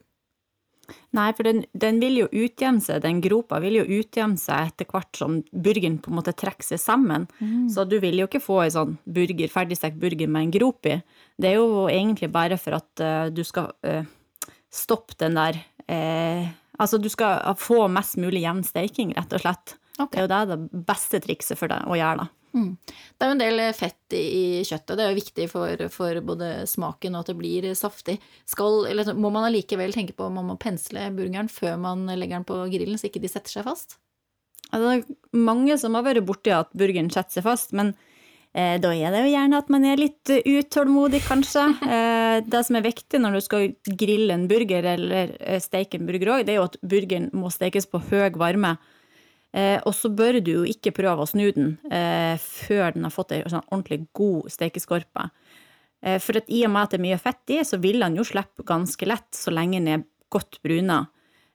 Nei, 1.16 1.30
for 1.34 1.48
den, 1.48 1.62
den, 1.72 2.00
vil 2.04 2.18
jo 2.24 2.28
utjevne 2.28 2.84
seg, 2.84 3.02
den 3.06 3.22
gropa 3.24 3.60
vil 3.64 3.80
jo 3.80 4.00
utjevne 4.02 4.38
seg 4.38 4.70
etter 4.70 4.88
hvert 4.90 5.18
som 5.18 5.38
burgeren 5.50 6.00
på 6.04 6.12
en 6.12 6.18
måte 6.18 6.34
trekker 6.36 6.68
seg 6.74 6.82
sammen. 6.82 7.28
Mm. 7.40 7.70
Så 7.72 7.86
du 7.88 7.96
vil 8.04 8.20
jo 8.20 8.28
ikke 8.28 8.44
få 8.44 8.60
en 8.66 8.74
sånn 8.76 8.98
burger, 9.06 9.52
ferdigstekt 9.54 9.98
burger 10.02 10.30
med 10.30 10.48
en 10.48 10.56
grop 10.58 10.90
i. 10.90 10.98
Det 11.40 11.54
er 11.54 11.62
jo 11.62 11.86
egentlig 11.88 12.30
bare 12.34 12.60
for 12.62 12.78
at 12.78 13.06
uh, 13.06 13.32
du 13.34 13.42
skal 13.48 13.72
uh, 13.88 14.04
stoppe 14.74 15.16
den 15.24 15.40
der 15.40 15.62
uh, 15.88 16.52
Altså 16.82 16.98
du 16.98 17.10
skal 17.12 17.42
få 17.60 17.86
mest 17.92 18.18
mulig 18.22 18.44
jevn 18.46 18.64
steiking, 18.66 19.14
rett 19.18 19.36
og 19.36 19.44
slett. 19.44 19.76
Okay. 20.00 20.08
Det 20.14 20.22
er 20.22 20.26
jo 20.26 20.32
det 20.32 20.56
det 20.56 20.86
beste 20.88 21.20
trikset 21.22 21.60
for 21.60 21.70
deg 21.70 21.86
å 21.86 21.98
gjøre, 22.00 22.24
da. 22.26 22.32
Mm. 22.54 22.78
Det 23.18 23.26
er 23.26 23.30
jo 23.32 23.34
en 23.34 23.42
del 23.42 23.62
fett 23.74 24.16
i 24.18 24.62
kjøttet. 24.62 24.94
Det 24.98 25.04
er 25.04 25.10
jo 25.10 25.18
viktig 25.18 25.46
for, 25.50 25.84
for 25.94 26.20
både 26.26 26.50
smaken 26.70 27.18
og 27.18 27.24
at 27.24 27.32
det 27.32 27.38
blir 27.40 27.68
saftig. 27.78 28.20
Skal, 28.50 28.84
eller, 28.92 29.10
må 29.18 29.32
man 29.34 29.48
allikevel 29.48 29.94
tenke 29.96 30.14
på 30.18 30.28
om 30.28 30.38
man 30.38 30.52
må 30.52 30.58
pensle 30.62 31.08
burgeren 31.18 31.50
før 31.50 31.80
man 31.82 32.06
legger 32.12 32.40
den 32.40 32.48
på 32.50 32.60
grillen, 32.74 33.00
så 33.02 33.10
ikke 33.10 33.24
de 33.24 33.32
setter 33.32 33.58
seg 33.58 33.66
fast? 33.70 33.98
Altså, 34.70 34.86
det 34.86 34.94
er 34.94 35.40
mange 35.50 35.78
som 35.82 35.98
har 35.98 36.06
vært 36.06 36.26
borti 36.26 36.54
at 36.54 36.70
burgeren 36.78 37.10
setter 37.14 37.40
seg 37.40 37.48
fast, 37.48 37.74
men 37.78 37.94
da 38.54 38.92
er 38.94 39.10
det 39.10 39.22
jo 39.24 39.32
gjerne 39.32 39.60
at 39.64 39.70
man 39.74 39.86
er 39.90 39.98
litt 39.98 40.30
eh, 40.30 40.46
utålmodig, 40.46 41.24
kanskje. 41.26 41.68
Eh, 41.94 42.40
det 42.46 42.64
som 42.66 42.78
er 42.78 42.86
viktig 42.86 43.20
når 43.22 43.36
du 43.36 43.42
skal 43.46 43.74
grille 44.00 44.34
en 44.34 44.46
burger 44.50 44.86
eller 44.94 45.34
steke 45.62 46.00
en 46.00 46.08
burger 46.08 46.32
òg, 46.34 46.46
det 46.48 46.56
er 46.56 46.60
jo 46.60 46.66
at 46.66 46.78
burgeren 46.82 47.28
må 47.38 47.52
stekes 47.54 47.86
på 47.90 48.02
høy 48.10 48.34
varme. 48.40 48.76
Og 49.54 49.92
så 49.94 50.10
bør 50.10 50.40
du 50.42 50.50
jo 50.50 50.64
ikke 50.66 50.96
prøve 50.98 51.22
å 51.22 51.30
snu 51.30 51.44
den 51.54 51.76
før 52.42 52.96
den 52.96 53.06
har 53.06 53.14
fått 53.14 53.36
ei 53.36 53.44
sånn 53.46 53.62
ordentlig 53.68 54.08
god 54.18 54.50
stekeskorpe. 54.50 55.28
For 56.26 56.40
i 56.42 56.64
og 56.66 56.74
med 56.74 56.88
at 56.88 56.96
det 56.96 56.98
er 56.98 57.04
mye 57.06 57.20
fett 57.22 57.54
i, 57.54 57.60
så 57.62 57.78
vil 57.84 58.02
den 58.02 58.18
jo 58.18 58.26
slippe 58.26 58.66
ganske 58.66 59.06
lett 59.06 59.30
så 59.38 59.54
lenge 59.54 59.78
den 59.78 59.92
er 59.94 60.08
godt 60.34 60.58
bruna. 60.66 61.04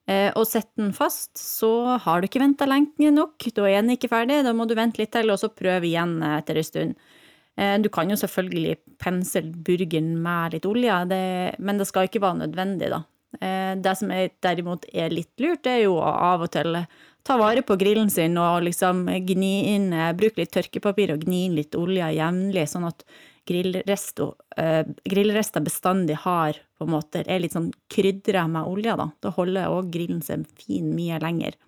Eh, 0.08 0.30
og 0.32 0.46
setter 0.48 0.80
den 0.80 0.94
fast, 0.96 1.34
så 1.36 1.98
har 2.00 2.20
du 2.20 2.28
ikke 2.28 2.40
venta 2.40 2.68
lenge 2.68 3.12
nok. 3.12 3.44
Da 3.54 3.66
er 3.68 3.82
den 3.82 3.92
ikke 3.92 4.10
ferdig, 4.12 4.40
da 4.46 4.54
må 4.56 4.64
du 4.68 4.76
vente 4.78 5.02
litt 5.02 5.12
til, 5.12 5.28
og 5.32 5.40
så 5.40 5.52
prøve 5.52 5.84
igjen 5.90 6.16
etter 6.24 6.60
en 6.60 6.68
stund. 6.68 7.10
Eh, 7.58 7.76
du 7.82 7.90
kan 7.92 8.08
jo 8.08 8.16
selvfølgelig 8.16 8.78
pensle 9.02 9.44
burgeren 9.66 10.14
med 10.24 10.56
litt 10.56 10.68
olje, 10.68 11.02
det, 11.12 11.22
men 11.60 11.80
det 11.80 11.88
skal 11.90 12.08
ikke 12.08 12.24
være 12.24 12.46
nødvendig, 12.46 12.88
da. 12.94 13.02
Eh, 13.44 13.74
det 13.76 13.94
som 14.00 14.12
er, 14.14 14.32
derimot 14.44 14.88
er 14.94 15.12
litt 15.12 15.34
lurt, 15.44 15.60
det 15.66 15.76
er 15.76 15.84
jo 15.84 15.98
av 16.00 16.46
og 16.46 16.52
til 16.56 16.80
ta 17.28 17.36
vare 17.36 17.60
på 17.66 17.76
grillen 17.76 18.08
sin 18.08 18.38
og 18.40 18.62
liksom 18.64 19.02
gni 19.28 19.74
inn 19.74 19.90
Bruk 20.16 20.38
litt 20.38 20.54
tørkepapir 20.54 21.10
og 21.12 21.26
gni 21.26 21.42
inn 21.44 21.58
litt 21.58 21.76
olje 21.76 22.06
jevnlig, 22.16 22.64
sånn 22.70 22.86
at 22.88 23.04
uh, 23.50 24.83
grillrester 25.05 25.64
bestandig 25.64 26.19
har 26.25 26.59
på 26.78 26.87
en 26.87 26.95
måte, 26.95 27.25
er 27.26 27.43
litt 27.43 27.57
sånn 27.57 27.73
krydra 27.90 28.47
med 28.50 28.69
olje, 28.71 28.95
da. 28.99 29.09
Da 29.25 29.33
holder 29.35 29.73
òg 29.73 29.90
grillen 29.95 30.23
seg 30.25 30.47
fin 30.61 30.93
mye 30.95 31.19
lenger. 31.23 31.59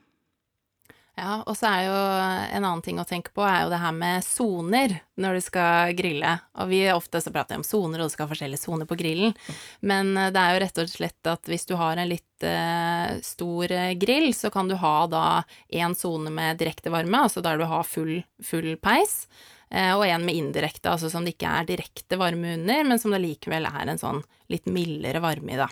Ja, 1.21 1.41
og 1.45 1.57
så 1.59 1.69
er 1.69 1.83
jo 1.85 1.97
en 2.57 2.65
annen 2.65 2.83
ting 2.85 3.01
å 3.01 3.05
tenke 3.05 3.33
på, 3.37 3.43
er 3.45 3.65
jo 3.65 3.73
det 3.73 3.81
her 3.83 3.93
med 3.93 4.25
soner 4.25 4.95
når 5.21 5.37
du 5.37 5.43
skal 5.45 5.93
grille. 5.99 6.33
Og 6.63 6.71
vi 6.71 6.81
ofte 6.95 7.21
så 7.21 7.33
prater 7.35 7.59
om 7.61 7.67
soner, 7.67 8.01
og 8.01 8.09
du 8.09 8.15
skal 8.15 8.25
ha 8.25 8.33
forskjellige 8.33 8.63
soner 8.63 8.89
på 8.89 8.97
grillen. 8.97 9.35
Men 9.85 10.15
eh, 10.17 10.31
det 10.33 10.41
er 10.41 10.55
jo 10.55 10.63
rett 10.65 10.81
og 10.81 10.93
slett 10.95 11.31
at 11.33 11.51
hvis 11.51 11.69
du 11.69 11.75
har 11.77 12.01
en 12.01 12.09
litt 12.09 12.47
uh, 12.47 13.19
stor 13.27 13.75
grill, 14.01 14.31
så 14.33 14.49
kan 14.55 14.71
du 14.71 14.79
ha 14.81 14.97
da 15.13 15.25
én 15.69 15.97
sone 15.99 16.33
med 16.33 16.63
direkte 16.63 16.93
varme, 16.95 17.27
altså 17.27 17.45
der 17.45 17.61
du 17.61 17.67
har 17.69 17.85
full, 17.85 18.23
full 18.41 18.73
peis. 18.81 19.27
Eh, 19.71 19.93
og 19.95 20.07
en 20.07 20.25
med 20.27 20.35
indirekte, 20.35 20.91
altså 20.91 21.11
som 21.11 21.27
det 21.27 21.37
ikke 21.37 21.53
er 21.61 21.69
direkte 21.69 22.19
varme 22.19 22.57
under, 22.59 22.83
men 22.87 22.99
som 22.99 23.15
det 23.15 23.23
likevel 23.23 23.69
er 23.71 23.93
en 23.93 24.00
sånn 24.00 24.25
litt 24.50 24.67
mildere 24.67 25.23
varme 25.23 25.55
i, 25.55 25.61
da. 25.61 25.69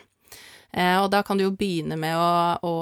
Eh, 0.69 0.99
og 1.00 1.09
da 1.11 1.25
kan 1.25 1.40
du 1.40 1.47
jo 1.47 1.55
begynne 1.57 1.97
med 1.99 2.14
å, 2.14 2.61
å 2.62 2.75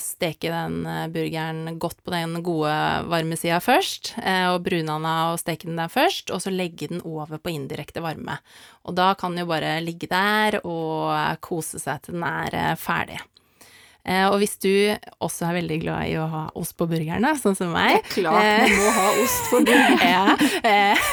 steke 0.00 0.48
den 0.48 0.78
eh, 0.88 1.04
burgeren 1.12 1.76
godt 1.82 2.00
på 2.06 2.14
den 2.14 2.38
gode 2.46 2.72
varme 3.10 3.36
sida 3.36 3.60
først, 3.60 4.14
og 4.54 4.64
brune 4.64 4.88
den 4.88 5.10
av 5.10 5.34
og 5.34 5.42
steke 5.42 5.68
den 5.68 5.80
der 5.82 5.92
først, 5.92 6.32
og 6.32 6.40
så 6.40 6.54
legge 6.54 6.88
den 6.94 7.04
over 7.04 7.42
på 7.42 7.52
indirekte 7.52 8.04
varme. 8.04 8.38
Og 8.88 8.96
da 8.96 9.12
kan 9.18 9.36
den 9.36 9.44
jo 9.44 9.52
bare 9.52 9.76
ligge 9.84 10.08
der 10.08 10.62
og 10.62 11.12
kose 11.44 11.82
seg 11.82 12.06
til 12.06 12.16
den 12.16 12.24
er 12.30 12.78
ferdig. 12.80 13.20
Eh, 14.06 14.26
og 14.30 14.38
hvis 14.38 14.54
du 14.62 14.70
også 15.18 15.48
er 15.48 15.56
veldig 15.58 15.78
glad 15.82 16.10
i 16.12 16.14
å 16.20 16.26
ha 16.30 16.42
ost 16.58 16.76
på 16.78 16.86
burgerne, 16.86 17.32
sånn 17.40 17.56
som 17.58 17.72
meg 17.74 17.96
Det 17.96 18.02
er 18.02 18.12
Klart 18.12 18.44
man 18.46 18.74
må 18.78 18.92
ha 18.94 19.06
ost 19.24 19.48
for 19.50 19.66
burgeren! 19.66 20.04
ja, 20.14 20.36
eh, 20.62 21.08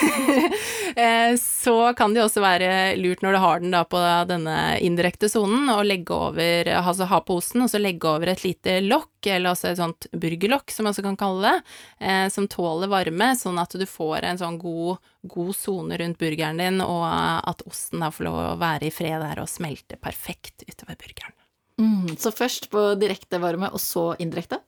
eh, 1.04 1.32
så 1.42 1.78
kan 1.98 2.14
det 2.14 2.22
også 2.22 2.44
være 2.44 2.70
lurt 3.02 3.26
når 3.26 3.34
du 3.34 3.42
har 3.42 3.64
den 3.64 3.78
på 3.90 4.04
denne 4.30 4.58
indirekte 4.86 5.30
sonen, 5.32 5.72
å 5.74 5.82
over, 6.14 6.70
altså 6.78 7.08
ha 7.10 7.22
på 7.26 7.40
osten, 7.42 7.66
og 7.66 7.72
så 7.72 7.82
legge 7.82 8.10
over 8.10 8.30
et 8.30 8.44
lite 8.46 8.78
lokk, 8.86 9.26
eller 9.26 9.54
også 9.54 9.72
et 9.72 9.82
sånt 9.82 10.08
burgerlokk, 10.12 10.70
som 10.72 10.86
man 10.86 10.94
også 10.94 11.06
kan 11.06 11.18
kalle 11.18 11.50
det, 11.50 11.76
eh, 12.06 12.28
som 12.34 12.48
tåler 12.52 12.92
varme, 12.92 13.34
sånn 13.40 13.58
at 13.62 13.74
du 13.74 13.88
får 13.90 14.30
en 14.30 14.42
sånn 14.42 14.62
god 14.62 15.02
god 15.24 15.56
sone 15.56 15.98
rundt 15.98 16.20
burgeren 16.20 16.60
din, 16.60 16.82
og 16.84 17.06
at 17.08 17.64
osten 17.70 18.04
da 18.04 18.12
får 18.12 18.28
lov 18.28 18.42
å 18.42 18.58
være 18.60 18.90
i 18.90 18.94
fred 18.94 19.24
der 19.24 19.40
og 19.40 19.48
smelte 19.50 19.96
perfekt 19.96 20.66
utover 20.68 21.00
burgeren. 21.00 21.38
Mm, 21.82 22.14
så 22.20 22.32
først 22.34 22.70
på 22.74 22.94
direkte 23.02 23.40
varme, 23.42 23.70
og 23.74 23.82
så 23.82 24.12
indirekte? 24.22 24.60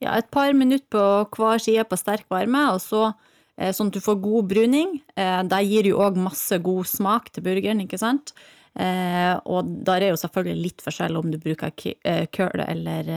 Ja, 0.00 0.14
et 0.16 0.30
par 0.32 0.52
minutter 0.56 1.26
på 1.28 1.42
hver 1.42 1.60
side 1.60 1.84
på 1.88 1.98
sterk 2.00 2.24
varme, 2.32 2.62
og 2.74 2.80
så 2.80 3.10
eh, 3.60 3.72
sånn 3.76 3.90
at 3.92 3.98
du 3.98 4.04
får 4.04 4.22
god 4.24 4.48
bruning. 4.52 4.96
Eh, 5.16 5.42
det 5.48 5.60
gir 5.68 5.90
jo 5.90 6.00
òg 6.04 6.16
masse 6.20 6.56
god 6.64 6.88
smak 6.88 7.28
til 7.34 7.44
burgeren, 7.44 7.82
ikke 7.84 8.00
sant? 8.00 8.32
Eh, 8.80 9.34
og 9.50 9.68
der 9.84 10.06
er 10.06 10.12
jo 10.12 10.20
selvfølgelig 10.20 10.64
litt 10.64 10.84
forskjell 10.84 11.18
om 11.18 11.32
du 11.32 11.40
bruker 11.42 11.74
køl 11.74 12.62
eller 12.64 13.10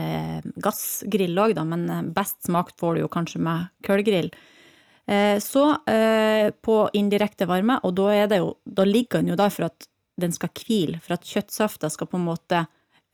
gassgrill 0.60 1.40
òg, 1.44 1.60
men 1.70 2.12
best 2.16 2.42
smak 2.48 2.74
får 2.80 2.96
du 2.96 3.04
jo 3.04 3.12
kanskje 3.12 3.40
med 3.44 3.70
kølgrill. 3.86 4.32
Så 5.44 5.62
på 6.64 6.76
indirekte 6.96 7.44
varme, 7.44 7.74
og 7.84 7.92
da, 7.98 8.38
jo, 8.40 8.54
da 8.64 8.86
ligger 8.88 9.20
den 9.20 9.34
jo 9.34 9.36
der 9.36 9.52
for 9.52 9.66
at 9.66 9.84
den 10.16 10.32
skal 10.32 10.48
hvile, 10.56 11.00
for 11.04 11.18
at 11.18 11.28
kjøttsafta 11.28 11.90
skal 11.92 12.08
på 12.08 12.16
en 12.16 12.24
måte 12.24 12.62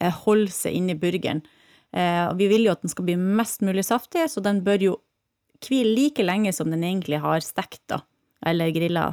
Eh, 0.01 0.21
holde 0.25 0.53
seg 0.55 0.77
inni 0.77 0.97
burgeren. 0.99 1.43
Eh, 1.93 2.27
vi 2.39 2.49
vil 2.51 2.65
jo 2.67 2.75
at 2.75 2.85
den 2.85 2.93
skal 2.93 3.07
bli 3.09 3.19
mest 3.21 3.65
mulig 3.67 3.85
saftig, 3.89 4.25
så 4.33 4.43
den 4.45 4.63
bør 4.65 4.87
jo 4.87 4.97
hvile 5.61 5.93
like 5.93 6.25
lenge 6.25 6.55
som 6.57 6.71
den 6.73 6.85
egentlig 6.87 7.21
har 7.21 7.45
stekt, 7.45 7.83
da, 7.93 8.01
eller 8.47 8.73
grilla. 8.73 9.11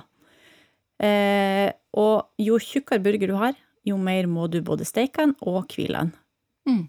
Eh, 1.03 1.69
og 1.97 2.41
jo 2.41 2.59
tjukkere 2.61 3.03
burger 3.03 3.33
du 3.33 3.37
har, 3.39 3.57
jo 3.87 3.99
mer 3.99 4.29
må 4.31 4.47
du 4.51 4.61
både 4.65 4.87
steke 4.87 5.25
den 5.25 5.35
og 5.43 5.67
hvile 5.73 6.05
den. 6.05 6.13
Mm. 6.67 6.83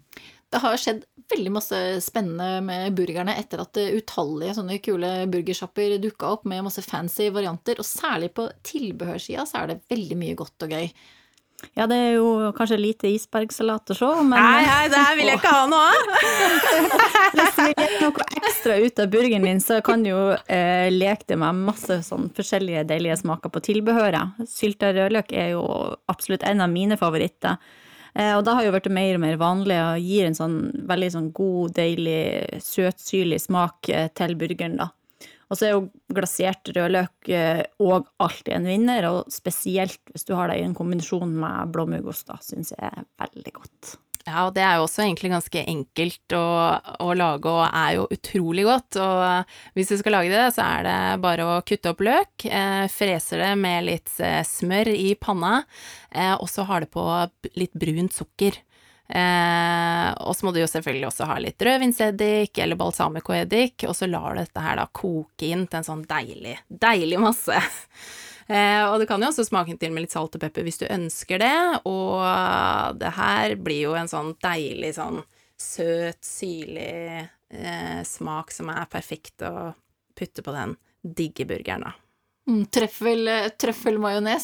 Det 0.49 0.61
har 0.63 0.79
skjedd 0.81 1.03
veldig 1.29 1.51
masse 1.53 1.79
spennende 2.01 2.63
med 2.65 2.95
burgerne 2.97 3.35
etter 3.37 3.61
at 3.61 3.77
utallige 3.77 4.55
sånne 4.57 4.79
kule 4.81 5.11
burgersjapper 5.29 5.99
dukka 6.01 6.31
opp 6.33 6.47
med 6.49 6.63
masse 6.65 6.81
fancy 6.81 7.27
varianter, 7.33 7.77
og 7.77 7.85
særlig 7.85 8.31
på 8.37 8.47
tilbehørssida 8.65 9.45
så 9.45 9.61
er 9.61 9.73
det 9.73 9.81
veldig 9.91 10.17
mye 10.23 10.39
godt 10.39 10.65
og 10.65 10.73
gøy. 10.73 10.89
Ja, 11.77 11.87
det 11.89 11.97
er 11.97 12.13
jo 12.17 12.51
kanskje 12.55 12.77
lite 12.79 13.09
isbergsalat 13.11 13.91
å 13.93 13.97
se, 13.97 14.11
men 14.23 14.35
Nei, 14.35 14.61
nei, 14.67 14.85
det 14.91 15.01
her 15.01 15.17
vil 15.19 15.31
jeg 15.31 15.39
ikke 15.39 15.53
ha 15.53 15.65
noe 15.69 15.89
av! 15.89 16.13
Hvis 17.39 17.57
du 17.57 17.61
vil 17.63 17.73
gjøre 17.73 17.99
noe 18.05 18.27
ekstra 18.39 18.77
ut 18.79 19.03
av 19.03 19.11
burgeren 19.13 19.47
din, 19.47 19.61
så 19.63 19.81
kan 19.85 20.05
du 20.05 20.11
jo 20.11 20.23
eh, 20.35 20.87
leke 20.93 21.27
det 21.29 21.39
med 21.41 21.61
masse 21.69 21.99
sånn 22.07 22.29
forskjellige 22.35 22.85
deilige 22.89 23.19
smaker 23.21 23.53
på 23.53 23.63
tilbehøret. 23.69 24.41
Sylta 24.49 24.93
rødløk 24.95 25.35
er 25.35 25.53
jo 25.55 25.63
absolutt 26.11 26.45
en 26.47 26.65
av 26.65 26.71
mine 26.71 26.97
favoritter. 26.99 27.59
Eh, 28.13 28.33
og 28.35 28.43
da 28.47 28.55
har 28.57 28.65
jo 28.65 28.73
blitt 28.73 28.89
mer 28.93 29.17
og 29.17 29.23
mer 29.23 29.39
vanlig 29.39 29.77
og 29.79 30.05
gir 30.05 30.29
en 30.29 30.37
sånn 30.37 30.57
veldig 30.89 31.11
sånn 31.15 31.27
god, 31.35 31.75
deilig, 31.77 32.61
søtsyrlig 32.65 33.41
smak 33.43 33.91
eh, 33.93 34.09
til 34.17 34.35
burgeren, 34.39 34.79
da. 34.81 34.89
Og 35.49 35.57
så 35.57 35.65
er 35.65 35.73
jo 35.73 35.87
glasert 36.13 36.69
rødløk 36.75 37.29
òg 37.29 37.95
eh, 38.03 38.11
alltid 38.21 38.53
en 38.55 38.69
vinner, 38.69 39.09
og 39.09 39.33
spesielt 39.33 40.01
hvis 40.13 40.27
du 40.27 40.35
har 40.37 40.51
det 40.51 40.59
i 40.61 40.67
en 40.67 40.77
kombinasjon 40.77 41.33
med 41.41 41.73
blåmuggost, 41.73 42.27
da 42.29 42.37
syns 42.45 42.75
jeg 42.75 42.85
er 42.85 43.09
veldig 43.21 43.55
godt. 43.57 43.97
Ja, 44.27 44.43
og 44.45 44.53
det 44.53 44.61
er 44.61 44.77
jo 44.77 44.85
også 44.85 45.01
egentlig 45.05 45.31
ganske 45.31 45.61
enkelt 45.71 46.35
å, 46.37 46.45
å, 47.01 47.09
lage, 47.17 47.49
og 47.49 47.63
er 47.65 47.95
jo 47.97 48.05
utrolig 48.13 48.65
godt. 48.67 48.99
Og 49.01 49.53
hvis 49.77 49.89
du 49.89 49.95
skal 50.01 50.17
lage 50.17 50.33
det, 50.33 50.43
så 50.53 50.65
er 50.67 50.85
det 50.85 50.97
bare 51.23 51.47
å 51.47 51.59
kutte 51.65 51.93
opp 51.93 52.03
løk, 52.05 52.45
eh, 52.45 52.85
freser 52.93 53.41
det 53.45 53.53
med 53.61 53.87
litt 53.87 54.13
eh, 54.21 54.41
smør 54.45 54.91
i 54.93 55.13
panna, 55.19 55.63
eh, 56.11 56.35
og 56.35 56.49
så 56.51 56.67
har 56.69 56.85
det 56.85 56.91
på 56.93 57.05
litt 57.57 57.73
brunt 57.79 58.15
sukker. 58.15 58.59
Eh, 59.09 60.09
og 60.21 60.35
så 60.37 60.45
må 60.45 60.51
du 60.53 60.59
jo 60.61 60.69
selvfølgelig 60.69 61.07
også 61.07 61.25
ha 61.31 61.39
litt 61.41 61.63
rødvinseddik 61.65 62.59
eller 62.61 62.77
balsamicoeddik, 62.77 63.87
og 63.89 63.95
så 63.97 64.09
lar 64.09 64.35
du 64.35 64.43
dette 64.43 64.61
her 64.61 64.77
da 64.77 64.85
koke 64.93 65.49
inn 65.49 65.65
til 65.65 65.81
en 65.81 65.87
sånn 65.87 66.03
deilig, 66.09 66.59
deilig 66.69 67.21
masse. 67.23 67.57
eh, 68.53 68.83
og 68.85 68.99
du 69.01 69.07
kan 69.09 69.21
jo 69.21 69.31
også 69.31 69.47
smake 69.47 69.79
til 69.81 69.95
med 69.95 70.05
litt 70.05 70.13
salt 70.13 70.37
og 70.37 70.43
pepper 70.43 70.67
hvis 70.67 70.81
du 70.83 70.85
ønsker 70.85 71.41
det, 71.41 71.57
og 71.89 73.01
det 73.01 73.15
her 73.17 73.57
blir 73.57 73.87
jo 73.87 73.97
en 73.97 74.11
sånn 74.11 74.35
deilig 74.45 74.93
sånn 74.99 75.23
søt, 75.59 76.21
syrlig 76.23 77.25
eh, 77.49 78.01
smak 78.05 78.53
som 78.53 78.69
er 78.71 78.85
perfekt 78.93 79.41
å 79.43 79.71
putte 80.15 80.45
på 80.45 80.53
den 80.53 80.77
digge 81.01 81.47
burgeren, 81.49 81.89
da. 81.89 81.95
Mm, 82.49 82.63
trøffel, 82.73 83.27
eh, 83.29 83.51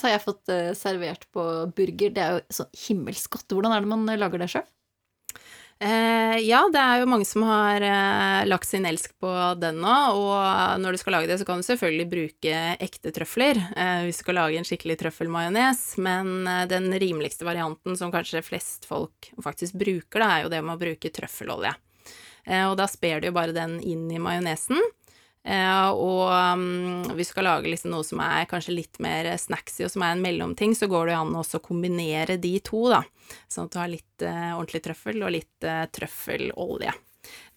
har 0.06 0.12
jeg 0.12 0.22
fått 0.22 0.52
uh, 0.54 0.74
servert 0.78 1.26
på 1.34 1.42
burger. 1.74 2.14
Det 2.14 2.22
er 2.22 2.36
jo 2.36 2.42
så 2.54 2.68
himmelsk 2.86 3.34
godt. 3.34 3.50
Hvordan 3.50 3.74
er 3.74 3.82
det 3.82 3.90
man 3.90 4.10
eh, 4.12 4.20
lager 4.22 4.44
det 4.44 4.52
sjøl? 4.54 4.68
Eh, 5.84 6.38
ja, 6.46 6.62
det 6.72 6.80
er 6.80 7.02
jo 7.02 7.08
mange 7.12 7.26
som 7.28 7.44
har 7.44 7.84
eh, 7.84 8.46
lagt 8.48 8.70
sin 8.70 8.86
elsk 8.88 9.12
på 9.20 9.32
den 9.60 9.82
nå, 9.84 9.96
og 10.16 10.80
når 10.80 10.96
du 10.96 11.02
skal 11.02 11.18
lage 11.18 11.28
det, 11.28 11.36
så 11.42 11.48
kan 11.48 11.60
du 11.60 11.68
selvfølgelig 11.68 12.06
bruke 12.14 12.62
ekte 12.86 13.12
trøfler 13.12 13.60
eh, 13.76 14.06
hvis 14.06 14.22
du 14.22 14.24
skal 14.24 14.40
lage 14.40 14.62
en 14.62 14.68
skikkelig 14.68 14.96
trøffelmajones, 15.02 15.82
men 16.06 16.48
den 16.72 16.88
rimeligste 16.96 17.48
varianten 17.48 18.00
som 18.00 18.14
kanskje 18.14 18.46
flest 18.46 18.88
folk 18.88 19.34
faktisk 19.44 19.76
bruker, 19.82 20.24
da, 20.24 20.30
er 20.30 20.46
jo 20.46 20.54
det 20.56 20.64
med 20.64 20.78
å 20.78 20.84
bruke 20.86 21.12
trøffelolje. 21.12 21.76
og 22.70 22.78
da 22.80 22.88
sper 22.88 23.20
du 23.20 23.28
jo 23.28 23.36
bare 23.36 23.56
den 23.56 23.82
inn 23.84 24.08
i 24.14 24.22
majonesen. 24.22 24.80
Uh, 25.46 25.90
og 25.94 27.14
hvis 27.14 27.30
du 27.30 27.36
skal 27.36 27.46
lage 27.46 27.70
liksom 27.70 27.92
noe 27.94 28.06
som 28.06 28.22
er 28.26 28.48
kanskje 28.50 28.74
litt 28.80 28.98
mer 29.04 29.30
snacksy, 29.38 29.84
og 29.86 29.94
som 29.94 30.06
er 30.06 30.16
en 30.16 30.24
mellomting, 30.24 30.74
så 30.78 30.90
går 30.90 31.06
det 31.08 31.14
jo 31.16 31.22
an 31.22 31.38
å 31.38 31.62
kombinere 31.62 32.40
de 32.42 32.56
to, 32.66 32.88
da. 32.90 33.04
Sånn 33.52 33.70
at 33.70 33.76
du 33.76 33.82
har 33.82 33.92
litt 33.92 34.26
uh, 34.26 34.56
ordentlig 34.58 34.82
trøffel 34.88 35.22
og 35.22 35.36
litt 35.38 35.68
uh, 35.68 35.84
trøffelolje. 35.94 36.96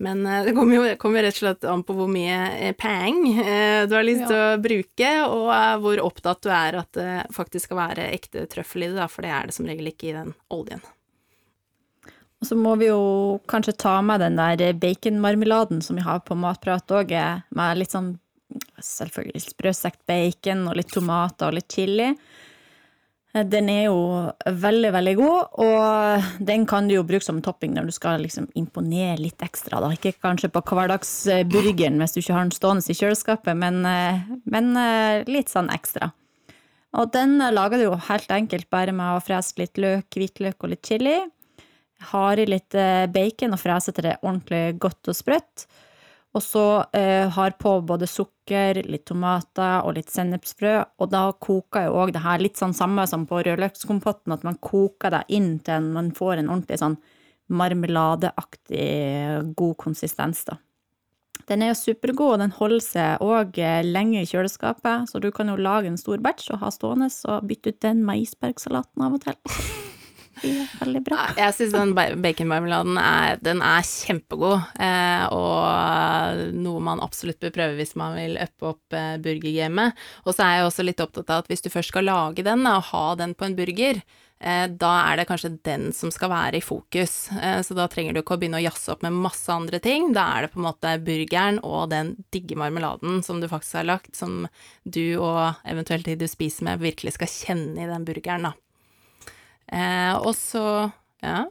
Men 0.01 0.22
det 0.24 0.55
kommer 0.57 0.79
jo 0.79 0.92
kommer 0.96 1.27
rett 1.27 1.37
og 1.37 1.42
slett 1.42 1.64
an 1.68 1.83
på 1.85 1.92
hvor 1.92 2.09
mye 2.09 2.70
peng 2.81 3.18
du 3.29 3.92
har 3.92 4.07
lyst 4.07 4.22
til 4.24 4.38
ja. 4.38 4.55
å 4.55 4.61
bruke, 4.64 5.11
og 5.29 5.83
hvor 5.85 6.01
opptatt 6.07 6.40
du 6.46 6.48
er 6.48 6.79
at 6.81 6.88
det 6.96 7.16
faktisk 7.37 7.68
skal 7.68 7.83
være 7.83 8.07
ekte 8.16 8.46
trøffel 8.48 8.87
i 8.87 8.94
det, 8.96 9.11
for 9.12 9.29
det 9.29 9.35
er 9.37 9.51
det 9.51 9.59
som 9.59 9.68
regel 9.68 9.92
ikke 9.92 10.09
i 10.09 10.16
den 10.16 10.33
oljen. 10.57 10.81
Og 12.38 12.46
så 12.46 12.55
må 12.59 12.77
vi 12.79 12.87
jo 12.90 13.38
kanskje 13.51 13.74
ta 13.83 13.96
med 14.05 14.22
den 14.22 14.38
der 14.38 14.77
baconmarmeladen 14.79 15.83
som 15.83 15.98
vi 15.98 16.07
har 16.07 16.22
på 16.22 16.37
Matprat 16.38 16.94
òg, 16.94 17.14
med 17.51 17.81
litt 17.81 17.94
sånn 17.94 18.14
selvfølgelig 18.81 19.42
sprøstekt 19.51 20.05
bacon 20.09 20.68
og 20.70 20.79
litt 20.79 20.92
tomater 20.94 21.51
og 21.51 21.59
litt 21.59 21.74
chili. 21.74 22.12
Den 23.38 23.68
er 23.68 23.83
jo 23.90 23.98
veldig, 24.46 24.90
veldig 24.94 25.14
god, 25.18 25.59
og 25.61 26.29
den 26.48 26.64
kan 26.66 26.88
du 26.88 26.94
jo 26.94 27.05
bruke 27.07 27.27
som 27.27 27.42
topping 27.44 27.74
når 27.77 27.90
du 27.90 27.94
skal 27.94 28.22
liksom 28.24 28.48
imponere 28.59 29.18
litt 29.20 29.42
ekstra. 29.44 29.83
Da. 29.85 29.90
Ikke 29.94 30.14
kanskje 30.16 30.51
på 30.55 30.62
hverdagsburgeren 30.64 32.01
hvis 32.01 32.16
du 32.16 32.22
ikke 32.22 32.38
har 32.38 32.46
den 32.46 32.55
stående 32.57 32.87
i 32.88 32.96
kjøleskapet, 32.96 33.59
men, 33.59 33.83
men 34.48 34.70
litt 35.29 35.53
sånn 35.53 35.68
ekstra. 35.74 36.12
Og 36.96 37.11
den 37.12 37.37
lager 37.53 37.77
du 37.77 37.90
jo 37.90 37.98
helt 38.09 38.31
enkelt 38.33 38.70
bare 38.72 38.94
med 38.96 39.18
å 39.18 39.22
frese 39.22 39.59
litt 39.61 39.77
løk, 39.79 40.09
hvitløk 40.14 40.64
og 40.64 40.72
litt 40.72 40.88
chili 40.88 41.18
har 42.12 42.38
i 42.38 42.46
litt 42.46 42.74
eh, 42.78 43.06
bacon 43.11 43.56
og 43.56 43.62
freser 43.62 43.94
til 43.94 44.08
det 44.08 44.18
ordentlig 44.22 44.78
godt 44.80 45.11
og 45.11 45.18
sprøtt. 45.18 45.66
Og 46.37 46.44
så 46.44 46.64
eh, 46.94 47.26
har 47.32 47.56
på 47.58 47.72
både 47.88 48.06
sukker, 48.06 48.82
litt 48.84 49.06
tomater 49.08 49.87
og 49.87 49.96
litt 49.96 50.12
sennepsfrø. 50.12 50.74
Og 51.00 51.11
da 51.11 51.24
koker 51.32 51.88
jo 51.88 51.96
òg 52.02 52.12
det 52.14 52.24
her 52.24 52.42
litt 52.42 52.61
sånn 52.61 52.76
samme 52.76 53.06
som 53.11 53.24
på 53.26 53.40
rødløkskompotten, 53.46 54.37
at 54.37 54.44
man 54.46 54.61
koker 54.61 55.16
det 55.16 55.24
inn 55.34 55.56
til 55.64 55.88
man 55.96 56.12
får 56.16 56.38
en 56.38 56.52
ordentlig 56.52 56.80
sånn 56.82 56.98
marmeladeaktig 57.48 59.54
god 59.56 59.76
konsistens, 59.80 60.44
da. 60.44 60.58
Den 61.48 61.62
er 61.64 61.70
jo 61.70 61.78
supergod, 61.80 62.34
og 62.34 62.42
den 62.42 62.52
holder 62.52 62.82
seg 62.84 63.22
òg 63.24 63.56
eh, 63.62 63.80
lenge 63.87 64.20
i 64.20 64.28
kjøleskapet, 64.28 65.08
så 65.08 65.22
du 65.22 65.30
kan 65.32 65.48
jo 65.48 65.56
lage 65.56 65.88
en 65.88 66.00
stor 66.00 66.20
batch 66.20 66.52
og 66.52 66.61
ha 66.61 66.72
stående 66.74 67.08
og 67.30 67.46
bytte 67.48 67.72
ut 67.72 67.80
den 67.87 68.04
med 68.04 68.26
isbergsalaten 68.26 69.06
av 69.06 69.16
og 69.16 69.24
til. 69.24 69.88
Veldig 70.42 71.03
bra. 71.07 71.24
Jeg 71.38 71.55
syns 71.57 71.74
den 71.74 71.94
ba- 71.96 72.14
baconmarmeladen 72.20 72.98
er, 73.03 73.40
den 73.44 73.62
er 73.64 73.83
kjempegod, 73.88 74.62
eh, 74.79 75.24
og 75.35 76.55
noe 76.59 76.85
man 76.85 77.03
absolutt 77.05 77.40
bør 77.42 77.55
prøve 77.59 77.79
hvis 77.81 77.96
man 77.98 78.16
vil 78.18 78.38
uppe 78.44 78.72
opp 78.74 78.96
eh, 78.98 79.16
burgergamet. 79.24 79.98
Og 80.27 80.35
så 80.37 80.46
er 80.46 80.57
jeg 80.61 80.70
også 80.70 80.87
litt 80.87 81.05
opptatt 81.05 81.31
av 81.35 81.44
at 81.44 81.53
hvis 81.53 81.64
du 81.66 81.70
først 81.72 81.92
skal 81.94 82.09
lage 82.09 82.46
den, 82.46 82.66
og 82.68 82.88
ha 82.92 83.05
den 83.20 83.35
på 83.38 83.48
en 83.48 83.57
burger, 83.59 84.01
eh, 84.40 84.66
da 84.70 84.92
er 85.09 85.18
det 85.20 85.27
kanskje 85.31 85.51
den 85.66 85.88
som 85.96 86.12
skal 86.14 86.31
være 86.33 86.61
i 86.61 86.64
fokus. 86.64 87.16
Eh, 87.40 87.59
så 87.66 87.74
da 87.79 87.88
trenger 87.90 88.14
du 88.14 88.22
ikke 88.22 88.37
å 88.37 88.40
begynne 88.40 88.61
å 88.61 88.66
jazze 88.66 88.92
opp 88.94 89.03
med 89.07 89.16
masse 89.18 89.51
andre 89.53 89.81
ting. 89.83 90.12
Da 90.16 90.29
er 90.37 90.46
det 90.46 90.53
på 90.55 90.61
en 90.62 90.68
måte 90.68 90.94
burgeren 91.05 91.59
og 91.66 91.88
den 91.94 92.14
digge 92.35 92.59
marmeladen 92.61 93.22
som 93.27 93.40
du 93.42 93.48
faktisk 93.51 93.81
har 93.83 93.88
lagt, 93.90 94.14
som 94.18 94.46
du 94.85 95.18
og 95.18 95.59
eventuelt 95.68 96.07
de 96.09 96.16
du 96.22 96.29
spiser 96.31 96.68
med, 96.70 96.81
virkelig 96.85 97.16
skal 97.18 97.33
kjenne 97.35 97.83
i 97.85 97.90
den 97.90 98.07
burgeren, 98.09 98.51
da. 98.51 98.55
Eh, 99.72 100.14
og 100.16 100.35
så 100.38 100.90
Ja, 101.22 101.46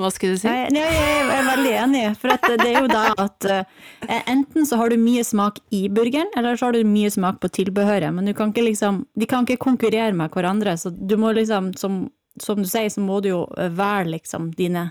hva 0.00 0.08
skulle 0.14 0.36
du 0.38 0.40
si? 0.40 0.48
Nei, 0.48 0.68
jeg, 0.80 0.92
jeg 0.96 1.34
er 1.34 1.48
veldig 1.48 1.72
enig, 1.82 2.04
for 2.20 2.32
det 2.56 2.68
er 2.70 2.78
jo 2.78 2.88
da 2.88 3.02
at 3.20 3.48
eh, 3.52 4.22
enten 4.32 4.64
så 4.68 4.78
har 4.80 4.92
du 4.92 4.96
mye 5.00 5.24
smak 5.26 5.60
i 5.76 5.82
burgeren, 5.92 6.30
eller 6.40 6.56
så 6.56 6.70
har 6.70 6.78
du 6.78 6.88
mye 6.88 7.10
smak 7.12 7.40
på 7.42 7.50
tilbehøret, 7.60 8.08
men 8.16 8.30
du 8.30 8.32
kan 8.36 8.54
ikke 8.54 8.64
liksom, 8.70 9.02
de 9.12 9.28
kan 9.28 9.44
ikke 9.44 9.60
konkurrere 9.66 10.16
med 10.16 10.32
hverandre, 10.32 10.76
så 10.80 10.92
du 10.94 11.18
må 11.20 11.34
liksom, 11.36 11.74
som, 11.76 12.06
som 12.40 12.62
du 12.62 12.68
sier, 12.70 12.88
så 12.92 13.04
må 13.04 13.20
du 13.20 13.32
jo 13.34 13.42
velge 13.58 14.14
liksom 14.16 14.50
dine 14.56 14.88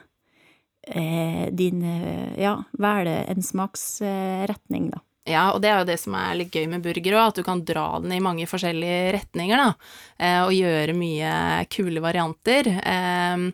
eh, 0.87 1.47
dine, 1.51 1.93
ja, 2.37 2.55
velge 2.77 3.17
en 3.33 3.43
smaksretning, 3.43 4.91
da. 4.93 5.01
Ja, 5.29 5.49
og 5.53 5.61
det 5.61 5.69
er 5.69 5.81
jo 5.81 5.89
det 5.89 5.99
som 6.01 6.15
er 6.17 6.37
litt 6.39 6.55
gøy 6.55 6.65
med 6.71 6.83
burger 6.83 7.17
òg, 7.19 7.27
at 7.27 7.39
du 7.39 7.45
kan 7.45 7.61
dra 7.65 7.85
den 8.01 8.15
i 8.15 8.23
mange 8.23 8.47
forskjellige 8.49 9.13
retninger, 9.15 9.61
da. 9.61 9.93
Eh, 10.17 10.39
og 10.41 10.55
gjøre 10.55 10.97
mye 10.97 11.33
kule 11.71 12.03
varianter. 12.03 12.71
Eh, 12.79 13.45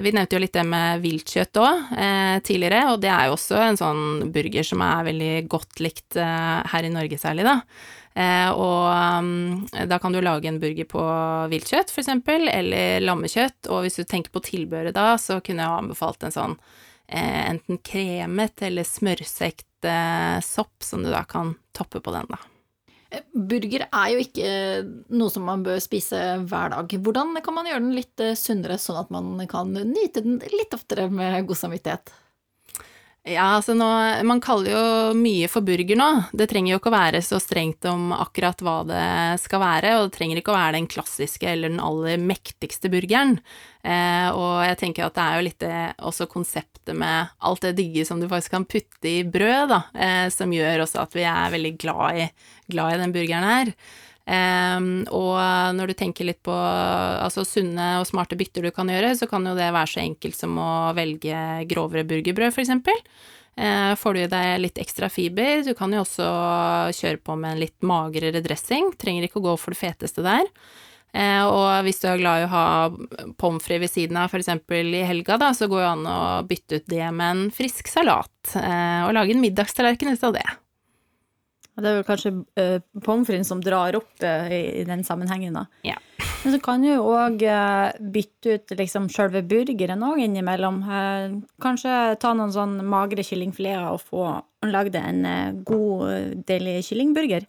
vi 0.00 0.12
nevnte 0.12 0.36
jo 0.36 0.42
litt 0.44 0.54
det 0.54 0.66
med 0.68 1.00
viltkjøtt 1.02 1.58
òg 1.58 1.94
eh, 1.96 2.36
tidligere, 2.46 2.82
og 2.92 3.00
det 3.02 3.10
er 3.10 3.28
jo 3.28 3.38
også 3.38 3.62
en 3.64 3.80
sånn 3.80 4.04
burger 4.34 4.66
som 4.66 4.84
er 4.84 5.08
veldig 5.08 5.32
godt 5.50 5.80
likt 5.82 6.20
eh, 6.20 6.60
her 6.72 6.86
i 6.86 6.92
Norge 6.92 7.18
særlig, 7.18 7.48
da. 7.48 7.56
Eh, 8.14 8.50
og 8.50 8.90
um, 9.22 9.66
da 9.86 9.98
kan 10.02 10.12
du 10.12 10.18
lage 10.20 10.50
en 10.50 10.58
burger 10.62 10.88
på 10.90 11.02
viltkjøtt, 11.52 11.94
eksempel, 12.02 12.48
eller 12.50 13.02
lammekjøtt, 13.04 13.70
og 13.70 13.86
hvis 13.86 14.00
du 14.00 14.04
tenker 14.04 14.34
på 14.34 14.42
tilbehøret 14.44 14.96
da, 14.96 15.14
så 15.20 15.38
kunne 15.44 15.64
jeg 15.64 15.84
anbefalt 15.84 16.26
en 16.26 16.34
sånn 16.34 16.56
eh, 17.06 17.50
enten 17.52 17.78
kremet 17.86 18.66
eller 18.66 18.86
smørsekt 18.88 19.66
eh, 19.88 20.38
sopp 20.44 20.84
som 20.84 21.04
du 21.04 21.10
da 21.12 21.24
kan 21.28 21.54
toppe 21.76 22.02
på 22.02 22.14
den, 22.14 22.28
da. 22.30 22.40
Burger 23.34 23.88
er 23.88 24.10
jo 24.12 24.22
ikke 24.22 24.50
noe 25.18 25.32
som 25.34 25.46
man 25.48 25.64
bør 25.66 25.80
spise 25.82 26.18
hver 26.46 26.70
dag. 26.74 26.92
Hvordan 27.02 27.34
kan 27.42 27.56
man 27.56 27.66
gjøre 27.66 27.82
den 27.82 27.96
litt 27.96 28.22
eh, 28.22 28.36
sunnere, 28.38 28.78
sånn 28.78 29.00
at 29.02 29.10
man 29.14 29.32
kan 29.50 29.72
nyte 29.74 30.22
den 30.22 30.38
litt 30.54 30.76
oftere 30.76 31.08
med 31.10 31.48
god 31.48 31.58
samvittighet? 31.58 32.12
Ja, 33.28 33.50
altså 33.58 33.74
nå 33.76 33.86
Man 34.24 34.40
kaller 34.40 34.72
jo 34.72 34.84
mye 35.18 35.48
for 35.52 35.64
burger 35.64 35.98
nå. 35.98 36.08
Det 36.32 36.46
trenger 36.48 36.72
jo 36.72 36.78
ikke 36.80 36.88
å 36.88 36.94
være 36.94 37.20
så 37.24 37.36
strengt 37.42 37.84
om 37.88 38.14
akkurat 38.16 38.62
hva 38.64 38.78
det 38.88 39.08
skal 39.42 39.60
være, 39.60 39.92
og 39.98 40.08
det 40.08 40.16
trenger 40.16 40.40
ikke 40.40 40.54
å 40.54 40.56
være 40.56 40.78
den 40.78 40.88
klassiske 40.88 41.50
eller 41.50 41.72
den 41.72 41.82
aller 41.84 42.16
mektigste 42.22 42.88
burgeren. 42.92 43.36
Eh, 43.84 44.28
og 44.32 44.64
jeg 44.64 44.80
tenker 44.80 45.06
at 45.06 45.16
det 45.18 45.26
er 45.26 45.36
jo 45.36 45.46
litt 45.46 45.60
det 45.60 45.82
også 46.10 46.28
konseptet 46.32 46.96
med 46.96 47.32
alt 47.44 47.64
det 47.64 47.76
digge 47.76 48.06
som 48.08 48.20
du 48.20 48.28
faktisk 48.28 48.56
kan 48.56 48.68
putte 48.68 49.12
i 49.12 49.20
brød, 49.24 49.74
da, 49.74 49.82
eh, 50.00 50.26
som 50.32 50.52
gjør 50.56 50.86
også 50.86 51.04
at 51.04 51.16
vi 51.16 51.28
er 51.28 51.56
veldig 51.56 51.74
glad 51.80 52.22
i, 52.24 52.30
glad 52.72 52.96
i 52.96 53.02
den 53.04 53.16
burgeren 53.16 53.50
her. 53.52 53.74
Um, 54.30 55.08
og 55.10 55.40
når 55.74 55.90
du 55.90 55.96
tenker 55.98 56.28
litt 56.28 56.38
på 56.46 56.54
altså 56.54 57.42
sunne 57.42 57.96
og 57.98 58.06
smarte 58.06 58.38
bytter 58.38 58.68
du 58.68 58.70
kan 58.74 58.90
gjøre, 58.92 59.16
så 59.18 59.26
kan 59.30 59.48
jo 59.48 59.56
det 59.58 59.72
være 59.74 59.90
så 59.90 60.04
enkelt 60.04 60.38
som 60.38 60.54
å 60.62 60.70
velge 60.94 61.40
grovere 61.70 62.06
burgerbrød, 62.06 62.54
eksempel. 62.62 63.00
Uh, 63.58 63.96
får 63.98 64.14
du 64.14 64.20
i 64.22 64.30
deg 64.30 64.52
litt 64.62 64.78
ekstra 64.78 65.08
fiber, 65.10 65.64
du 65.66 65.72
kan 65.74 65.90
jo 65.92 66.04
også 66.04 66.28
kjøre 67.00 67.22
på 67.26 67.34
med 67.40 67.56
en 67.56 67.64
litt 67.64 67.76
magrere 67.82 68.44
dressing, 68.44 68.92
trenger 69.00 69.26
ikke 69.26 69.40
å 69.42 69.48
gå 69.50 69.56
for 69.58 69.74
det 69.74 69.82
feteste 69.82 70.24
der. 70.24 70.46
Uh, 71.10 71.44
og 71.50 71.68
hvis 71.88 71.98
du 71.98 72.06
er 72.06 72.22
glad 72.22 72.44
i 72.44 72.46
å 72.46 72.54
ha 72.54 72.64
pommes 73.42 73.66
frites 73.66 73.82
ved 73.82 73.90
siden 73.96 74.20
av, 74.20 74.30
eksempel 74.30 74.94
i 74.94 75.02
helga, 75.08 75.40
da, 75.42 75.50
så 75.58 75.66
går 75.66 75.82
det 75.82 75.92
an 75.96 76.06
å 76.06 76.20
bytte 76.46 76.78
ut 76.78 76.90
det 76.92 77.06
med 77.10 77.26
en 77.26 77.46
frisk 77.54 77.90
salat, 77.90 78.36
uh, 78.54 79.08
og 79.08 79.16
lage 79.18 79.34
en 79.34 79.42
middagstallerken 79.42 80.14
ut 80.14 80.28
av 80.30 80.38
det. 80.38 80.46
Det 81.80 81.90
er 81.90 81.98
vel 81.98 82.06
kanskje 82.08 82.32
uh, 82.60 82.78
pommes 83.04 83.28
fritesen 83.28 83.48
som 83.48 83.62
drar 83.64 83.96
opp 83.98 84.24
uh, 84.24 84.48
i, 84.52 84.60
i 84.80 84.84
den 84.88 85.04
sammenhengen, 85.06 85.56
da. 85.56 85.66
Ja. 85.86 85.96
Men 86.44 86.54
så 86.54 86.60
kan 86.64 86.84
du 86.84 86.90
òg 86.94 87.42
uh, 87.44 87.90
bytte 88.14 88.56
ut 88.56 88.74
liksom 88.78 89.08
sjølve 89.12 89.42
burgeren 89.48 90.04
òg 90.06 90.22
innimellom. 90.24 90.82
Uh, 90.86 91.38
kanskje 91.62 91.96
ta 92.20 92.34
noen 92.36 92.54
sånn 92.54 92.78
magre 92.88 93.24
kyllingfileter 93.26 93.88
og 93.92 94.04
få 94.04 94.26
lagd 94.68 94.98
en 95.00 95.24
god, 95.66 96.44
deilig 96.48 96.82
kyllingburger. 96.90 97.48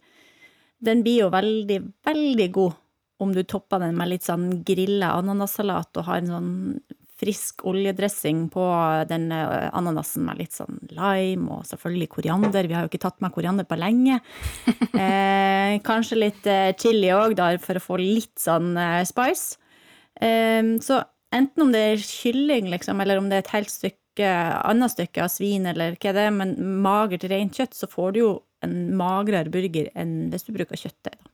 Den 0.81 1.03
blir 1.05 1.25
jo 1.25 1.33
veldig, 1.33 1.81
veldig 2.07 2.47
god 2.55 2.79
om 3.21 3.35
du 3.35 3.43
topper 3.43 3.83
den 3.83 3.97
med 3.99 4.09
litt 4.09 4.25
sånn 4.25 4.63
grilla 4.65 5.11
ananassalat 5.19 5.99
og 5.99 6.07
har 6.07 6.21
en 6.21 6.31
sånn 6.31 6.53
frisk 7.21 7.65
oljedressing 7.69 8.47
på 8.53 8.65
den 9.09 9.29
eh, 9.35 9.69
ananasen 9.77 10.25
med 10.25 10.41
litt 10.41 10.55
sånn 10.55 10.79
lime 10.89 11.59
og 11.59 11.67
selvfølgelig 11.69 12.09
koriander. 12.15 12.67
Vi 12.67 12.75
har 12.77 12.85
jo 12.85 12.91
ikke 12.91 13.03
tatt 13.05 13.21
med 13.23 13.33
koriander 13.35 13.67
på 13.69 13.79
lenge. 13.79 14.21
Eh, 15.01 15.77
kanskje 15.85 16.17
litt 16.17 16.45
eh, 16.49 16.73
chili 16.77 17.07
òg, 17.15 17.33
da, 17.39 17.47
for 17.63 17.79
å 17.79 17.81
få 17.81 17.95
litt 17.97 18.35
sånn 18.39 18.75
eh, 18.77 18.99
spice. 19.07 19.57
Eh, 20.19 20.61
så 20.83 20.99
enten 21.33 21.63
om 21.63 21.71
det 21.73 21.81
er 21.93 22.03
kylling, 22.03 22.67
liksom, 22.73 23.01
eller 23.01 23.21
om 23.21 23.29
det 23.31 23.39
er 23.39 23.45
et 23.45 23.53
helt 23.55 23.71
stykke, 23.71 24.29
annet 24.67 24.93
stykke 24.93 25.23
av 25.23 25.31
svin, 25.33 25.65
eller 25.71 25.95
hva 25.95 26.13
det 26.17 26.27
er, 26.27 26.35
men 26.35 26.53
magert 26.83 27.25
rent 27.31 27.57
kjøtt, 27.57 27.77
så 27.77 27.89
får 27.89 28.13
du 28.13 28.21
jo 28.21 28.31
en 28.65 28.77
magrere 28.99 29.49
burger 29.53 29.89
enn 29.97 30.29
hvis 30.29 30.45
du 30.45 30.53
bruker 30.59 30.79
kjøttdeig. 30.79 31.17
da. 31.17 31.31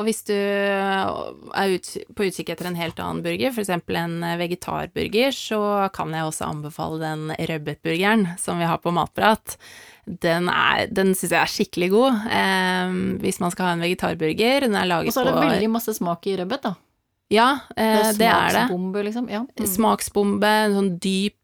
Og 0.00 0.06
hvis 0.08 0.22
du 0.26 0.32
er 0.34 1.74
ut, 1.76 1.88
på 2.16 2.26
utkikk 2.30 2.52
etter 2.54 2.70
en 2.70 2.78
helt 2.80 2.98
annen 3.02 3.20
burger, 3.24 3.52
f.eks. 3.52 3.70
en 3.76 4.16
vegetarburger, 4.40 5.32
så 5.36 5.60
kan 5.94 6.12
jeg 6.16 6.24
også 6.26 6.48
anbefale 6.48 7.00
den 7.02 7.26
rødbetburgeren 7.36 8.26
som 8.40 8.58
vi 8.60 8.68
har 8.68 8.80
på 8.82 8.92
Matprat. 8.96 9.56
Den, 10.08 10.48
er- 10.50 10.88
den 10.90 11.12
syns 11.14 11.34
jeg 11.36 11.40
er 11.44 11.52
skikkelig 11.52 11.90
god. 11.92 12.20
Eh, 12.32 12.94
hvis 13.22 13.40
man 13.44 13.52
skal 13.54 13.68
ha 13.68 13.72
en 13.76 13.84
vegetarburger. 13.84 14.64
Den 14.66 14.74
er 14.80 14.88
laget 14.88 15.12
på 15.12 15.14
Og 15.14 15.18
så 15.20 15.26
er 15.26 15.30
det 15.34 15.50
veldig 15.50 15.70
masse 15.76 15.94
smak 16.00 16.26
i 16.26 16.38
rødbet, 16.40 16.64
da. 16.70 16.74
Ja, 17.30 17.50
eh, 17.76 18.08
det 18.18 18.26
er 18.26 18.48
det. 18.50 18.64
Smaksbombe, 18.64 19.04
liksom. 19.06 19.28
Ja. 19.30 19.44
Mm. 19.46 19.66
Smaksbombe, 19.76 20.48
en 20.64 20.72
sånn 20.80 20.88
dyp, 21.04 21.36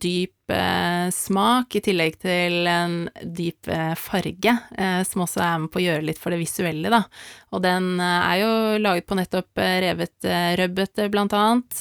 dyp 0.00 0.50
eh, 0.50 1.10
smak, 1.10 1.74
i 1.74 1.80
tillegg 1.82 2.18
til 2.22 2.66
en 2.70 3.08
dyp 3.22 3.68
eh, 3.68 3.94
farge, 3.98 4.54
eh, 4.78 5.02
som 5.06 5.24
også 5.24 5.42
er 5.42 5.58
med 5.62 5.70
på 5.72 5.80
å 5.80 5.84
gjøre 5.84 6.06
litt 6.06 6.20
for 6.20 6.30
det 6.30 6.40
visuelle, 6.40 6.90
da. 6.92 7.02
Og 7.50 7.62
den 7.64 7.98
er 7.98 8.36
jo 8.40 8.50
laget 8.78 9.08
på 9.10 9.18
nettopp 9.18 9.58
revet 9.58 10.28
rødbete, 10.60 11.08
blant 11.10 11.34
annet. 11.34 11.80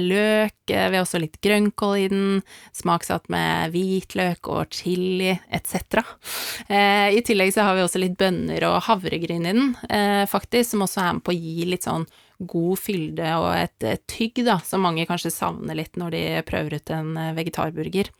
Løk, 0.00 0.54
vi 0.64 0.78
har 0.80 1.02
også 1.02 1.20
litt 1.20 1.36
grønnkål 1.44 1.96
i 2.00 2.06
den, 2.08 2.28
smaksatt 2.72 3.28
med 3.28 3.74
hvitløk 3.74 4.48
og 4.48 4.72
chili, 4.72 5.34
etc. 5.52 6.00
I 6.72 7.20
tillegg 7.28 7.52
så 7.52 7.68
har 7.68 7.76
vi 7.76 7.84
også 7.84 8.00
litt 8.00 8.16
bønner 8.16 8.64
og 8.70 8.86
havregryn 8.88 9.44
i 9.44 9.52
den, 9.52 9.74
faktisk, 10.32 10.72
som 10.72 10.86
også 10.88 11.04
er 11.04 11.18
med 11.18 11.26
på 11.28 11.36
å 11.36 11.40
gi 11.44 11.68
litt 11.68 11.84
sånn 11.84 12.08
god 12.38 12.78
fylde 12.80 13.32
og 13.40 13.48
et, 13.56 13.76
et 13.86 14.02
tygg, 14.10 14.42
da, 14.46 14.58
som 14.64 14.84
mange 14.84 15.06
kanskje 15.08 15.32
savner 15.34 15.78
litt 15.78 15.96
når 16.00 16.14
de 16.14 16.22
prøver 16.48 16.78
ut 16.78 16.92
en 16.94 17.16
eh, 17.20 17.34
vegetarburger. 17.36 18.10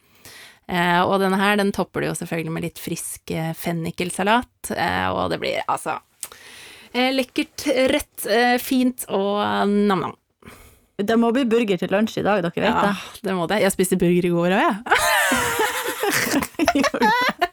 Eh, 0.66 1.00
og 1.04 1.20
denne 1.22 1.38
her, 1.38 1.56
den 1.60 1.72
topper 1.76 2.02
du 2.02 2.08
jo 2.08 2.16
selvfølgelig 2.18 2.54
med 2.56 2.66
litt 2.66 2.80
frisk 2.82 3.30
eh, 3.34 3.52
fennikelsalat, 3.56 4.72
eh, 4.74 5.08
og 5.12 5.30
det 5.34 5.38
blir 5.42 5.60
altså 5.66 5.98
eh, 6.92 7.12
lekkert, 7.14 7.68
rett, 7.92 8.26
eh, 8.26 8.56
fint 8.62 9.06
og 9.14 9.42
nam-nam. 9.70 10.16
Det 10.96 11.16
må 11.20 11.28
bli 11.36 11.44
burger 11.44 11.76
til 11.76 11.92
lunsj 11.92 12.22
i 12.22 12.24
dag, 12.24 12.40
dere 12.40 12.56
vet 12.56 12.72
det. 12.72 12.92
Ja, 12.94 12.94
det 13.28 13.34
må 13.36 13.44
det. 13.50 13.60
Jeg 13.66 13.74
spiste 13.74 14.00
burger 14.00 14.24
i 14.30 14.32
går 14.32 14.56
òg, 14.56 14.62
jeg. 14.64 14.74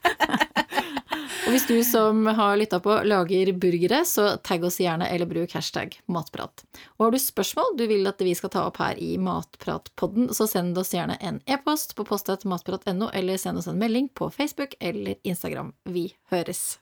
hvis 1.53 1.67
du 1.67 1.83
som 1.83 2.25
har 2.25 2.55
lytta 2.57 2.79
på 2.81 2.95
lager 3.05 3.51
burgere, 3.53 3.99
så 4.09 4.37
tagg 4.41 4.63
oss 4.65 4.79
gjerne 4.81 5.05
eller 5.05 5.29
bruk 5.29 5.51
hashtag 5.53 5.99
matprat. 6.09 6.63
Og 6.97 7.05
har 7.05 7.13
du 7.13 7.19
spørsmål 7.21 7.75
du 7.77 7.83
vil 7.91 8.09
at 8.09 8.23
vi 8.25 8.33
skal 8.33 8.49
ta 8.55 8.63
opp 8.65 8.79
her 8.81 8.97
i 8.97 9.11
Matpratpodden, 9.21 10.31
så 10.33 10.47
send 10.49 10.77
oss 10.81 10.95
gjerne 10.95 11.19
en 11.21 11.43
e-post 11.45 11.93
på 11.93 12.07
postetmatprat.no, 12.09 13.11
eller 13.13 13.37
send 13.37 13.61
oss 13.61 13.69
en 13.69 13.77
melding 13.77 14.09
på 14.17 14.31
Facebook 14.33 14.73
eller 14.81 15.21
Instagram. 15.21 15.75
Vi 15.85 16.09
høres. 16.33 16.79